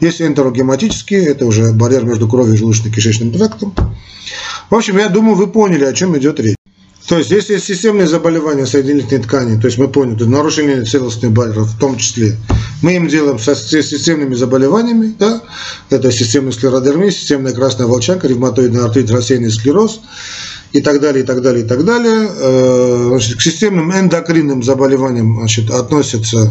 [0.00, 3.74] Есть энтерогематический, это уже барьер между кровью и желудочно-кишечным трактом.
[4.70, 6.56] В общем, я думаю, вы поняли, о чем идет речь.
[7.06, 11.68] То есть, если есть системные заболевания соединительной ткани, то есть мы поняли, нарушение целостных барьеров
[11.68, 12.36] в том числе,
[12.82, 15.42] мы им делаем со системными заболеваниями, да,
[15.90, 20.02] это системная склеродермия, системная красная волчанка, ревматоидный артрит, рассеянный склероз
[20.72, 22.28] и так далее, и так далее, и так далее.
[22.30, 26.50] Э, значит, к системным эндокринным заболеваниям значит, относятся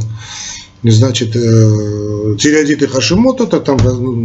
[0.84, 3.78] значит, э, тиреодиты Хашимото, то там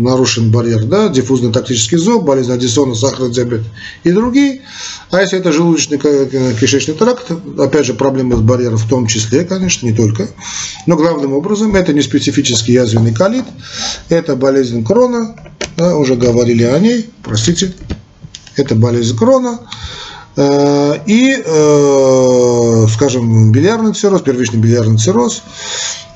[0.03, 3.63] нарушен барьер, да, диффузный тактический зоб, болезнь Аддисона, сахарный диабет
[4.05, 4.63] и другие.
[5.11, 9.87] А если это желудочный кишечный тракт, опять же, проблемы с барьером в том числе, конечно,
[9.87, 10.29] не только.
[10.87, 13.45] Но главным образом это не специфический язвенный колит,
[14.09, 15.35] это болезнь крона,
[15.77, 17.75] да, уже говорили о ней, простите,
[18.57, 19.59] это болезнь крона.
[20.37, 25.43] Э, и, э, скажем, biliарный цирроз, первичный biliарный цирроз,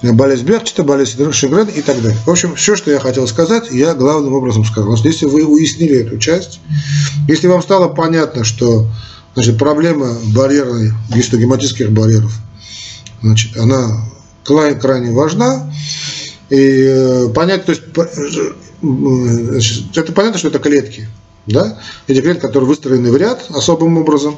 [0.02, 2.18] болезнь Берчета, болезнь Шегрена и так далее.
[2.26, 4.96] В общем, все, что я хотел сказать, я главным образом сказал.
[4.96, 6.60] Если вы уяснили эту часть,
[7.28, 8.88] если вам стало понятно, что
[9.34, 12.32] значит, проблема барьерной, гистогематических барьеров,
[13.22, 14.04] значит, она
[14.42, 15.72] крайне важна,
[16.50, 17.82] и э, понять, то есть,
[18.80, 21.08] значит, это понятно, что это клетки,
[21.48, 21.78] да?
[22.06, 24.36] Эти клетки, которые выстроены в ряд особым образом.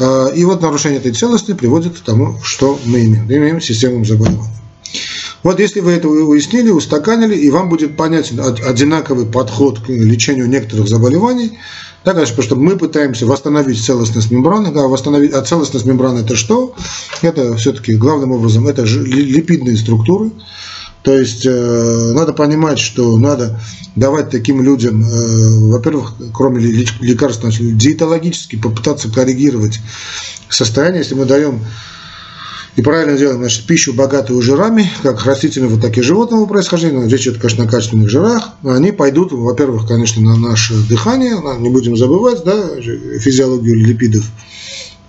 [0.00, 3.24] А, и вот нарушение этой целостности приводит к тому, что мы имеем.
[3.24, 4.48] Имеем систему заболеваний.
[5.42, 10.88] Вот если вы это уяснили, устаканили, и вам будет понятен одинаковый подход к лечению некоторых
[10.88, 11.58] заболеваний,
[12.04, 14.68] да, конечно, потому что мы пытаемся восстановить целостность мембраны.
[14.68, 16.74] А, восстановить, а целостность мембраны это что?
[17.20, 20.30] Это все-таки главным образом это липидные структуры.
[21.06, 23.60] То есть э, надо понимать, что надо
[23.94, 29.78] давать таким людям, э, во-первых, кроме лекарств, диетологически попытаться коррегировать
[30.48, 31.02] состояние.
[31.02, 31.60] Если мы даем
[32.74, 37.06] и правильно делаем значит, пищу, богатую жирами, как растительного, так и животного происхождения.
[37.06, 38.54] Речь идет, конечно, о качественных жирах.
[38.64, 41.36] Они пойдут, во-первых, конечно, на наше дыхание.
[41.60, 42.80] Не будем забывать да,
[43.20, 44.24] физиологию липидов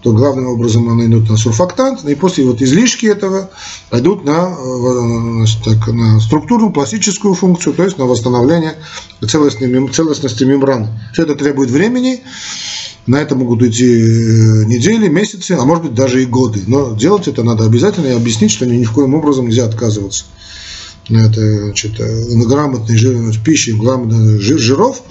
[0.01, 3.49] то главным образом они идут на сурфактант, и после вот излишки этого
[3.89, 8.75] пойдут на, значит, так, на структурную пластическую функцию, то есть на восстановление
[9.27, 10.89] целостности, целостности мембран.
[11.13, 12.21] Все это требует времени,
[13.07, 16.61] на это могут идти э, недели, месяцы, а может быть даже и годы.
[16.67, 20.25] Но делать это надо обязательно и объяснить, что ни в коем образом нельзя отказываться.
[21.09, 25.01] Это значит, э, грамотной жир, пищи, грамотных жиров,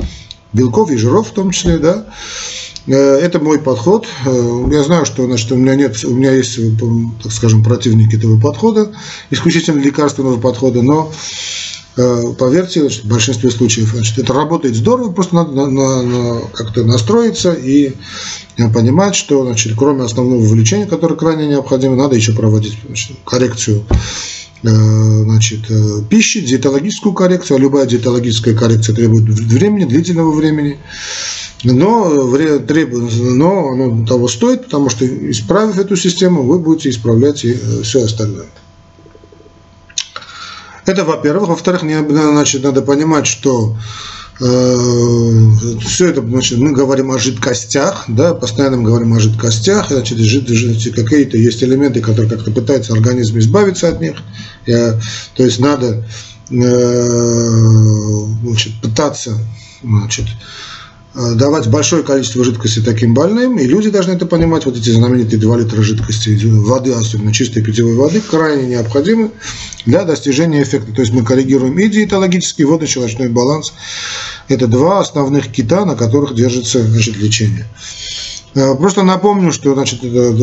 [0.52, 2.06] белков и жиров в том числе, да,
[2.94, 4.06] это мой подход.
[4.24, 6.58] Э, я знаю, что значит, у меня нет, у меня есть,
[7.22, 8.92] так скажем, противники этого подхода,
[9.30, 11.12] исключительно лекарственного подхода, но
[11.96, 16.40] э, поверьте, значит, в большинстве случаев значит, это работает здорово, просто надо на, на, на,
[16.52, 17.94] как-то настроиться и
[18.72, 23.84] понимать, что значит, кроме основного вовлечения, которое крайне необходимо, надо еще проводить значит, коррекцию
[24.62, 25.60] значит,
[26.08, 30.78] пищи, диетологическую коррекцию, а любая диетологическая коррекция требует времени, длительного времени
[31.64, 37.82] но, но оно того стоит, потому что исправив эту систему, вы будете исправлять и э,
[37.82, 38.46] все остальное.
[40.84, 41.48] Это во-первых.
[41.48, 43.74] Во-вторых, значит, надо понимать, что
[44.40, 44.76] э,
[45.80, 50.48] все это, значит, мы говорим о жидкостях, да, постоянно мы говорим о жидкостях, значит, жид,
[50.48, 54.16] жид, какие-то есть элементы, которые как-то пытаются организм избавиться от них,
[54.66, 55.00] Я,
[55.34, 56.06] то есть надо
[56.50, 57.08] э,
[58.42, 59.38] значит, пытаться
[59.82, 60.75] значит, Э,
[61.16, 65.58] давать большое количество жидкости таким больным, и люди должны это понимать, вот эти знаменитые 2
[65.58, 69.30] литра жидкости, воды, особенно чистой питьевой воды, крайне необходимы
[69.86, 70.92] для достижения эффекта.
[70.92, 73.72] То есть мы коррегируем и диетологический, и водно-щелочной баланс.
[74.48, 77.66] Это два основных кита, на которых держится значит, лечение.
[78.54, 80.00] Э, просто напомню, что значит,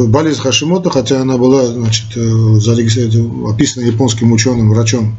[0.09, 5.17] болезнь Хашимото, хотя она была значит, описана японским ученым, врачом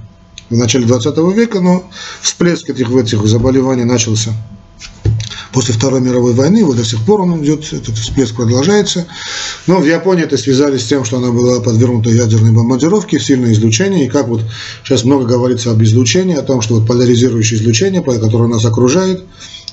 [0.50, 1.84] в начале 20 века, но
[2.20, 4.32] всплеск этих, этих заболеваний начался
[5.54, 9.06] после Второй мировой войны, вот до сих пор он идет, этот всплеск продолжается.
[9.68, 14.06] Но в Японии это связали с тем, что она была подвергнута ядерной бомбардировке, сильное излучение,
[14.06, 14.42] и как вот
[14.84, 19.24] сейчас много говорится об излучении, о том, что вот поляризирующее излучение, которое нас окружает,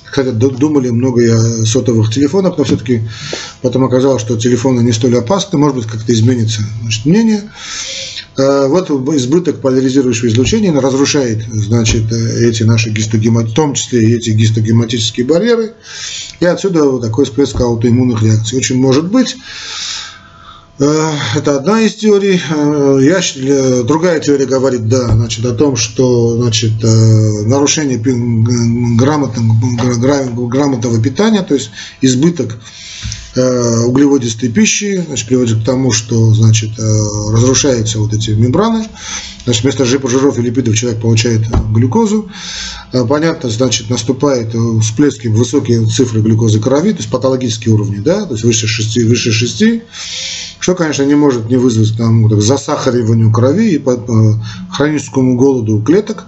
[0.04, 3.02] хотя думали много и о сотовых телефонах, но все-таки
[3.60, 7.42] потом оказалось, что телефоны не столь опасны, может быть, как-то изменится значит, мнение.
[8.36, 14.30] Э, вот избыток поляризирующего излучения разрушает значит, эти наши гистогематические, в том числе и эти
[14.30, 15.74] гистогематические барьеры,
[16.40, 18.56] и отсюда вот такой всплеск аутоиммунных реакций.
[18.56, 19.36] Очень может быть.
[20.78, 22.40] Э, это одна из теорий.
[22.50, 23.20] Э, я,
[23.84, 31.70] другая теория говорит да, значит, о том, что значит, нарушение грамотного, грамотного питания, то есть
[32.00, 32.58] избыток Э,
[33.34, 36.82] углеводистой пищи, значит, приводит к тому, что значит, э,
[37.32, 38.86] разрушаются вот эти мембраны,
[39.44, 42.28] значит, вместо жиров и липидов человек получает глюкозу.
[42.92, 48.34] Э, понятно, значит, наступает всплески, высокие цифры глюкозы крови, то есть патологические уровни, да, то
[48.34, 49.82] есть выше 6, выше 6
[50.62, 53.84] что, конечно, не может не вызвать там, засахариванию крови и
[54.70, 56.26] хроническому голоду клеток.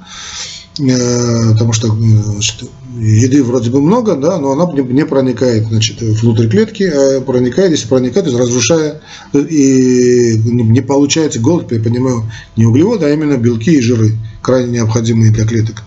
[0.78, 2.64] Э, потому что значит,
[2.98, 7.86] еды вроде бы много, да, но она не проникает значит, внутрь клетки, а проникает, если
[7.86, 9.00] проникает, то разрушая,
[9.34, 15.30] и не получается голод, я понимаю, не углеводы, а именно белки и жиры, крайне необходимые
[15.30, 15.84] для клеток.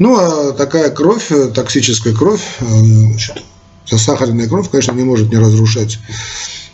[0.00, 3.44] Ну, а такая кровь, токсическая кровь, э, значит,
[3.88, 6.00] засахаренная кровь, конечно, не может не разрушать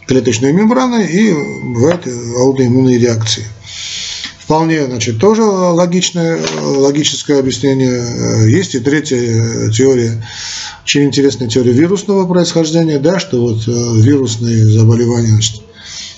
[0.06, 1.34] клеточные мембраны и
[1.74, 2.08] бывают
[2.38, 3.44] аутоиммунные реакции.
[4.48, 8.50] Вполне, значит, тоже логичное, логическое объяснение.
[8.50, 10.24] Есть и третья теория,
[10.84, 15.60] очень интересная теория вирусного происхождения, да, что вот э, вирусные заболевания, значит,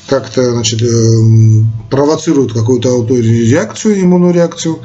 [0.07, 0.87] как-то, значит, э,
[1.91, 4.79] провоцируют какую-то аутореакцию, иммунную реакцию,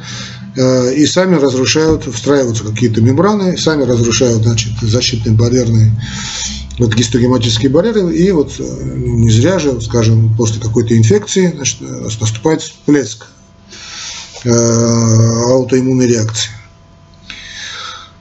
[0.55, 5.91] э, и сами разрушают, встраиваются какие-то мембраны, сами разрушают, значит, защитные барьерные
[6.79, 11.81] вот гистогематические барьеры, и вот не зря же, скажем, после какой-то инфекции значит,
[12.19, 13.27] наступает всплеск
[14.45, 14.51] Э,
[15.49, 16.51] аутоиммунной реакции.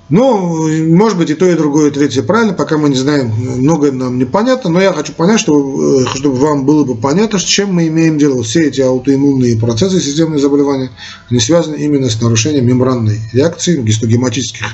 [0.08, 3.92] Ну, может быть и то, и другое, и третье правильно, пока мы не знаем, многое
[3.92, 7.74] нам непонятно, но я хочу понять, что, э, чтобы вам было бы понятно, с чем
[7.74, 8.42] мы имеем дело.
[8.42, 10.90] Все эти аутоиммунные процессы, системные заболевания,
[11.28, 14.66] они связаны именно с нарушением мембранной реакции, гистогематических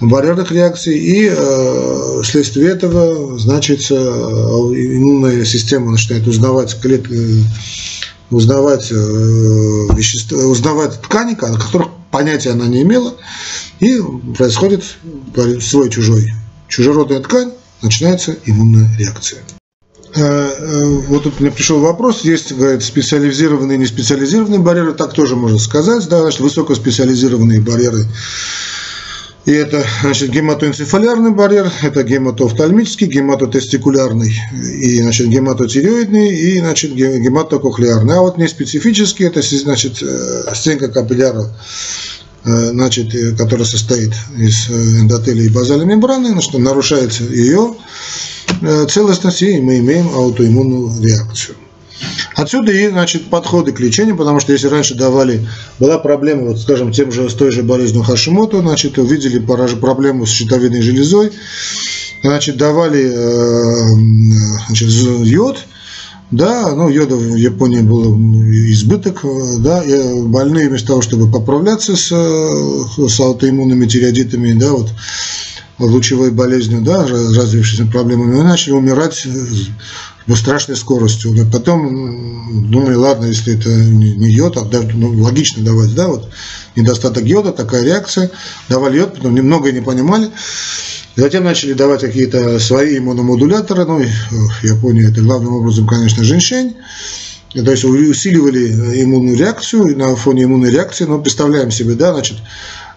[0.00, 7.44] барьерных реакций, и э, вследствие этого, значит, э, иммунная система начинает узнавать клетки,
[8.30, 13.14] узнавать, э, вещества, узнавать ткани, о которых понятия она не имела,
[13.80, 14.00] и
[14.36, 14.84] происходит
[15.62, 16.32] свой-чужой.
[16.68, 19.40] Чужеродная ткань, начинается иммунная реакция.
[20.14, 25.36] Э, э, вот тут мне пришел вопрос, есть, говорит, специализированные и неспециализированные барьеры, так тоже
[25.36, 28.06] можно сказать, да, значит, высокоспециализированные барьеры
[29.46, 38.16] и это значит, гематоэнцефалярный барьер, это гематоофтальмический, гематотестикулярный, и значит, гематотиреоидный, и значит, гематокохлеарный.
[38.16, 41.54] А вот не специфический, это значит, э, стенка капилляра,
[42.44, 47.76] э, значит, э, которая состоит из эндотелия и базальной мембраны, значит, нарушается ее
[48.88, 51.56] целостность, и мы имеем аутоиммунную реакцию.
[52.34, 55.46] Отсюда и значит, подходы к лечению, потому что если раньше давали,
[55.78, 60.30] была проблема, вот, скажем, тем же, с той же болезнью Хашимото, значит, увидели проблему с
[60.30, 61.32] щитовидной железой,
[62.22, 65.58] значит, давали э, значит, йод,
[66.30, 68.14] да, ну, йода в Японии был
[68.72, 69.24] избыток,
[69.60, 74.90] да, и больные вместо того, чтобы поправляться с, с аутоиммунными тиреодитами, да, вот,
[75.78, 79.26] лучевой болезнью, да, развившимися проблемами, начали умирать
[80.26, 81.32] ну, страшной скоростью.
[81.32, 86.30] Но потом думали, ладно, если это не йод, а даже, ну, логично давать, да, вот
[86.74, 88.30] недостаток йода, такая реакция,
[88.68, 90.30] давали йод, потом немного не понимали.
[91.16, 96.76] Затем начали давать какие-то свои иммуномодуляторы, ну, в Японии это главным образом, конечно, женьшень,
[97.54, 102.36] то есть усиливали иммунную реакцию, на фоне иммунной реакции, но представляем себе, да, значит,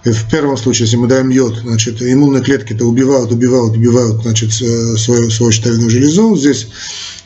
[0.04, 5.30] в первом случае, если мы даем йод, значит, иммунные клетки-то убивают, убивают, убивают, значит, свою,
[5.30, 6.36] свою щитовидную железу.
[6.38, 6.68] Здесь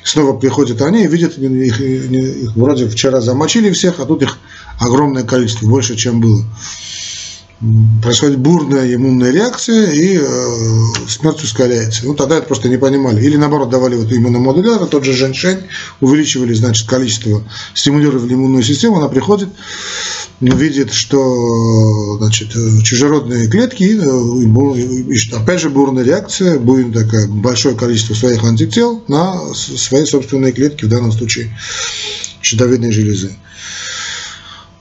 [0.04, 4.39] снова приходят они и видят, их, их вроде вчера замочили всех, а тут их
[4.80, 6.43] огромное количество, больше, чем было.
[8.01, 12.05] Происходит бурная иммунная реакция и э, смерть ускоряется.
[12.05, 13.24] Ну, тогда это просто не понимали.
[13.24, 15.59] Или наоборот, давали вот иммуномодулятор, тот же женьшень,
[16.01, 17.41] увеличивали, значит, количество,
[17.74, 19.47] стимулировали иммунную систему, она приходит,
[20.41, 22.49] видит, что значит,
[22.84, 23.97] чужеродные клетки,
[25.34, 30.89] опять же бурная реакция, будет такое большое количество своих антител на свои собственные клетки, в
[30.89, 31.57] данном случае
[32.41, 33.38] щитовидной железы.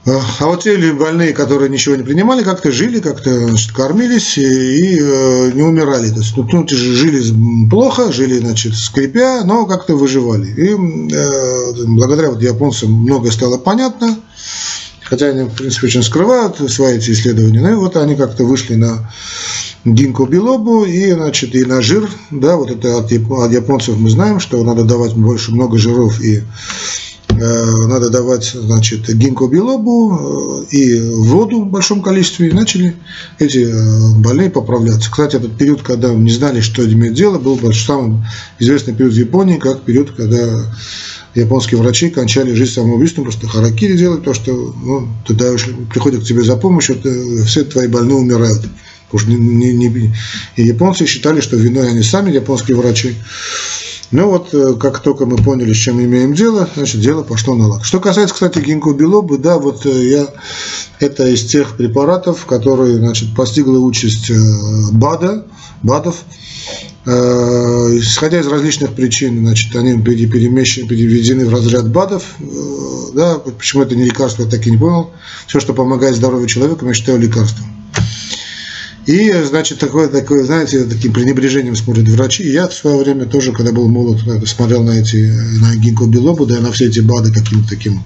[0.05, 4.99] А, а вот те больные, которые ничего не принимали, как-то жили, как-то значит, кормились и,
[5.01, 6.11] э, не умирали.
[6.11, 10.49] То есть, ну, ну жили плохо, жили, значит, скрипя, но как-то выживали.
[10.49, 10.71] И
[11.15, 14.19] э, благодаря вот японцам многое стало понятно,
[15.03, 17.61] хотя они, в принципе, очень скрывают свои эти исследования.
[17.61, 19.13] Ну и вот они как-то вышли на
[19.85, 24.41] гинку билобу и, значит, и на жир, да, вот это от, от японцев мы знаем,
[24.41, 27.12] что надо давать больше много жиров и Э,
[27.87, 32.95] надо давать значит, гинко билобу э, и воду в большом количестве, и начали
[33.39, 35.11] эти э, больные поправляться.
[35.11, 38.25] Кстати, этот период, когда не знали, что иметь дело, был самый
[38.59, 40.65] известный период в Японии, как период, когда
[41.35, 46.43] японские врачи кончали жизнь самоубийством, просто харакири делают, то, что ну, уж приходят к тебе
[46.43, 47.01] за помощью,
[47.47, 48.63] все твои больные умирают.
[49.15, 50.15] Что не, не, не,
[50.57, 53.15] и японцы считали, что виной они сами, японские врачи.
[54.13, 57.67] Ну вот, э, как только мы поняли, с чем имеем дело, значит, дело пошло на
[57.67, 57.83] лад.
[57.83, 60.27] Что касается, кстати, гинкобилобы, да, вот э, я,
[61.01, 64.35] это из тех препаратов, которые, значит, постигла участь э,
[64.93, 65.47] БАДа,
[65.83, 66.25] БАДов,
[67.05, 72.37] исходя из различных причин, значит, они перемещены, переведены в разряд БАДов,
[73.13, 75.11] да, почему это не лекарство, я так и не понял.
[75.49, 77.82] Все, что помогает здоровью человека, я считаю лекарством.
[79.07, 82.45] И, значит, такое, такое, знаете, таким пренебрежением смотрят врачи.
[82.45, 86.47] И я в свое время тоже, когда был молод, смотрел на эти, на гинко билобу,
[86.47, 88.05] да, на все эти БАДы каким-то таким,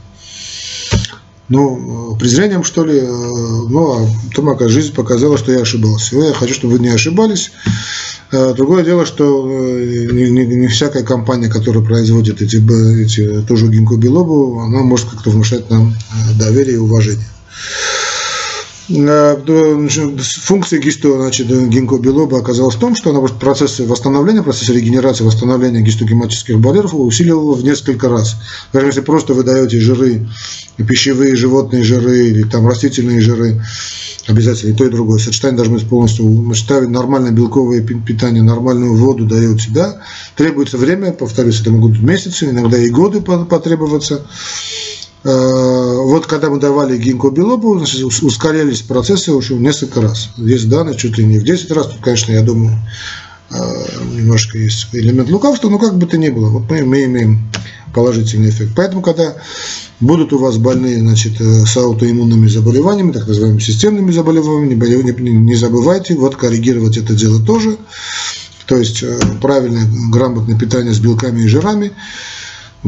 [1.49, 3.01] ну, презрением, что ли.
[3.03, 6.17] Ну, а потом, жизнь показала, что я ошибался.
[6.17, 7.53] Я хочу, чтобы вы не ошибались.
[8.33, 12.57] Другое дело, что э, не, не, не всякая компания, которая производит эти,
[13.01, 17.25] эти тоже гинко билобу, она может как-то внушать нам э, доверие и уважение.
[18.89, 19.89] Э,
[20.43, 26.61] функция гисто, значит, гинкобилоба оказалась в том, что она процессы восстановления, процессы регенерации, восстановления гистогематических
[26.61, 28.37] барьеров усиливала в несколько раз.
[28.68, 30.28] Скажем, если просто вы даете жиры,
[30.76, 33.61] пищевые животные жиры или там растительные жиры,
[34.28, 35.18] обязательно и то, и другое.
[35.18, 40.01] Сочетание должно быть полностью ставить нормальное белковое питание, нормальную воду даете, да.
[40.37, 44.26] Требуется время, повторюсь, это могут месяцы, иногда и годы потребоваться.
[45.27, 50.31] Э, вот когда мы давали гинкобилобу, значит, ускорялись процессы уже в несколько раз.
[50.37, 51.89] Есть данные чуть ли не в 10 раз.
[51.89, 52.79] Тут, конечно, я думаю,
[53.51, 53.57] э,
[54.14, 57.51] немножко есть элемент лукавства, но как бы то ни было, вот мы, мы имеем
[57.93, 58.72] положительный эффект.
[58.77, 59.35] Поэтому, когда
[59.99, 65.55] будут у вас больные значит, э, с аутоиммунными заболеваниями, так называемыми системными заболеваниями, не, не
[65.57, 67.79] забывайте вот коррегировать это дело тоже.
[68.66, 69.03] То есть
[69.41, 71.91] правильное, грамотное питание с белками и жирами–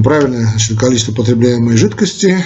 [0.02, 2.44] правильное значит, количество потребляемой жидкости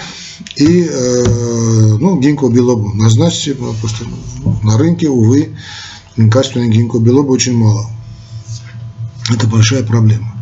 [0.57, 2.93] и э, ну, гинкобилобу.
[2.95, 4.07] Назначьте, потому что
[4.63, 5.57] на рынке, увы,
[6.31, 7.87] качественной гинкобилобы очень мало.
[9.31, 10.33] Это большая проблема.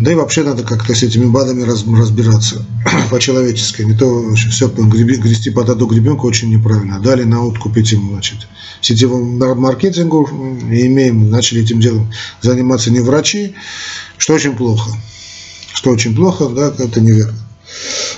[0.00, 2.66] Да и вообще надо как-то с этими БАДами разбираться
[3.10, 3.82] по-человечески.
[3.82, 6.98] Не то все грести под одну гребенку очень неправильно.
[6.98, 8.48] Дали на откуп этим, значит,
[8.80, 10.28] сетевому маркетингу,
[10.68, 12.12] и имеем, начали этим делом
[12.42, 13.54] заниматься не врачи,
[14.18, 14.90] что очень плохо
[15.74, 17.38] что очень плохо, да, это неверно.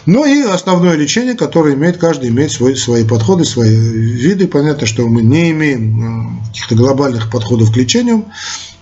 [0.05, 4.47] Ну и основное лечение, которое имеет, каждый имеет свой, свои подходы, свои виды.
[4.47, 8.27] Понятно, что мы не имеем э, каких-то глобальных подходов к лечению.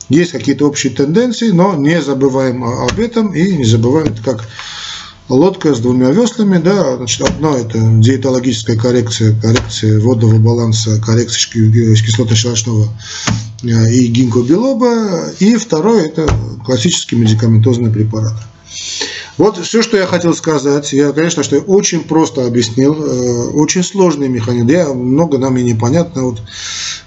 [0.08, 4.46] Есть какие-то общие тенденции, но не забываем об этом и не забываем, это как
[5.28, 6.58] лодка с двумя веслами.
[6.58, 12.88] Да, значит, одно это диетологическая коррекция, коррекция водного баланса, коррекция кислотно-щелочного
[13.62, 15.30] э, и гинкобилоба.
[15.38, 16.28] И второе это
[16.64, 18.42] классические медикаментозные препараты.
[19.36, 20.92] Вот все, что я хотел сказать.
[20.92, 22.94] Я, конечно, что очень просто объяснил.
[22.94, 24.68] Э, очень сложный механизм.
[24.68, 26.24] Я, много нам и непонятно.
[26.24, 26.40] Вот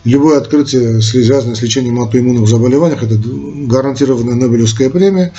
[0.04, 5.34] любое открытие, связанное с лечением аутоиммунных заболеваний, это гарантированная Нобелевская премия.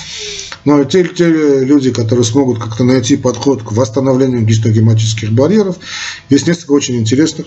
[0.65, 5.77] Но те, те люди, которые смогут как-то найти подход к восстановлению гистогематических барьеров,
[6.31, 7.47] есть несколько очень интересных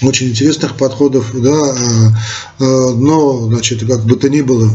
[0.00, 4.68] очень интересных подходов, да, э, э, но, значит, как бы то ни было,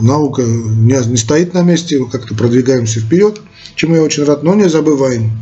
[0.00, 3.40] наука не, не стоит на месте, как-то продвигаемся вперед,
[3.74, 5.32] чему я очень рад, но не забываем.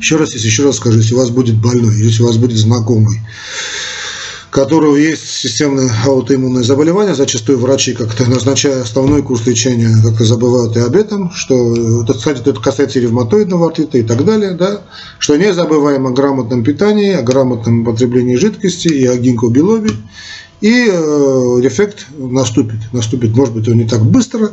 [0.00, 2.56] Еще раз, если еще раз скажу, если у вас будет больной, если у вас будет
[2.56, 3.20] знакомый,
[4.50, 10.80] которого есть системное аутоиммунное заболевание, зачастую врачи как-то назначая основной курс лечения, как-то забывают и
[10.80, 14.82] об этом, что, кстати, это касается и ревматоидного артрита и так далее, да,
[15.18, 19.90] что не забываем о грамотном питании, о грамотном потреблении жидкости и о гинкобилобе,
[20.60, 22.92] и эффект наступит.
[22.92, 24.50] Наступит, может быть, он не так быстро,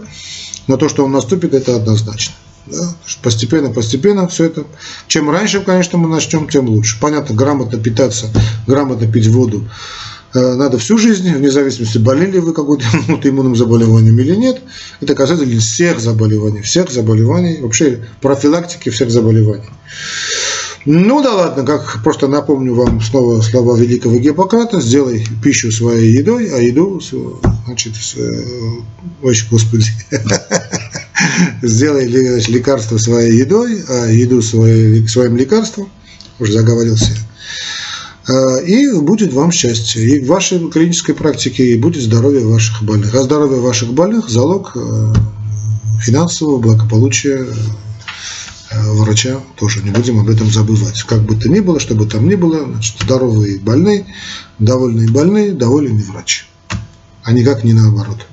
[0.68, 2.36] но то, что он наступит, это однозначно.
[2.68, 2.95] Да?
[3.22, 4.66] Постепенно, постепенно все это.
[5.08, 6.99] Чем раньше, конечно, мы начнем, тем лучше.
[6.99, 8.28] Понятно, грамотно питаться,
[8.66, 9.68] грамотно пить воду
[10.34, 12.86] э, надо всю жизнь, вне зависимости, болели вы какой-то
[13.24, 14.62] иммунным заболеванием или нет.
[15.01, 19.70] Это касается всех заболеваний, всех заболеваний, вообще профилактики всех заболеваний.
[20.86, 26.49] Ну да ладно, как просто напомню вам снова слова великого Гиппократа, сделай пищу своей едой,
[26.53, 27.01] а еду,
[27.65, 28.45] значит, с, э,
[29.23, 29.88] ой, господи,
[31.63, 35.89] сделай значит, лекарство своей едой, а еду своей, своим лекарством,
[36.39, 37.13] уже заговорился,
[38.27, 40.03] э, и будет вам счастье.
[40.03, 43.15] И в вашей клинической практике и будет здоровье ваших больных.
[43.15, 45.13] А здоровье ваших больных– залог э,
[45.99, 47.47] финансового благополучия
[48.84, 51.03] врача тоже не будем об этом забывать.
[51.03, 54.05] Как бы то ни было, что бы там ни было, значит, здоровые и больные,
[54.59, 56.47] довольные и больные, довольный врач.
[57.23, 58.26] А никак не наоборот.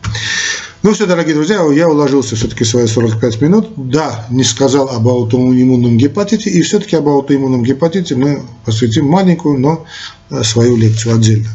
[0.82, 3.68] Ну все, дорогие друзья, я уложился все-таки свои 45 минут.
[3.76, 9.86] Да, не сказал об аутоиммунном гепатите, и все-таки об аутоиммунном гепатите мы посвятим маленькую, но
[10.30, 11.48] э, свою лекцию отдельно.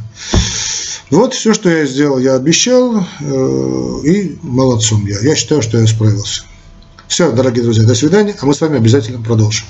[1.09, 5.19] Вот все, что я сделал, я обещал, э, и молодцом я.
[5.19, 6.43] Я считаю, что я справился.
[7.07, 9.65] Все, дорогие друзья, до свидания, а мы с вами обязательно продолжим.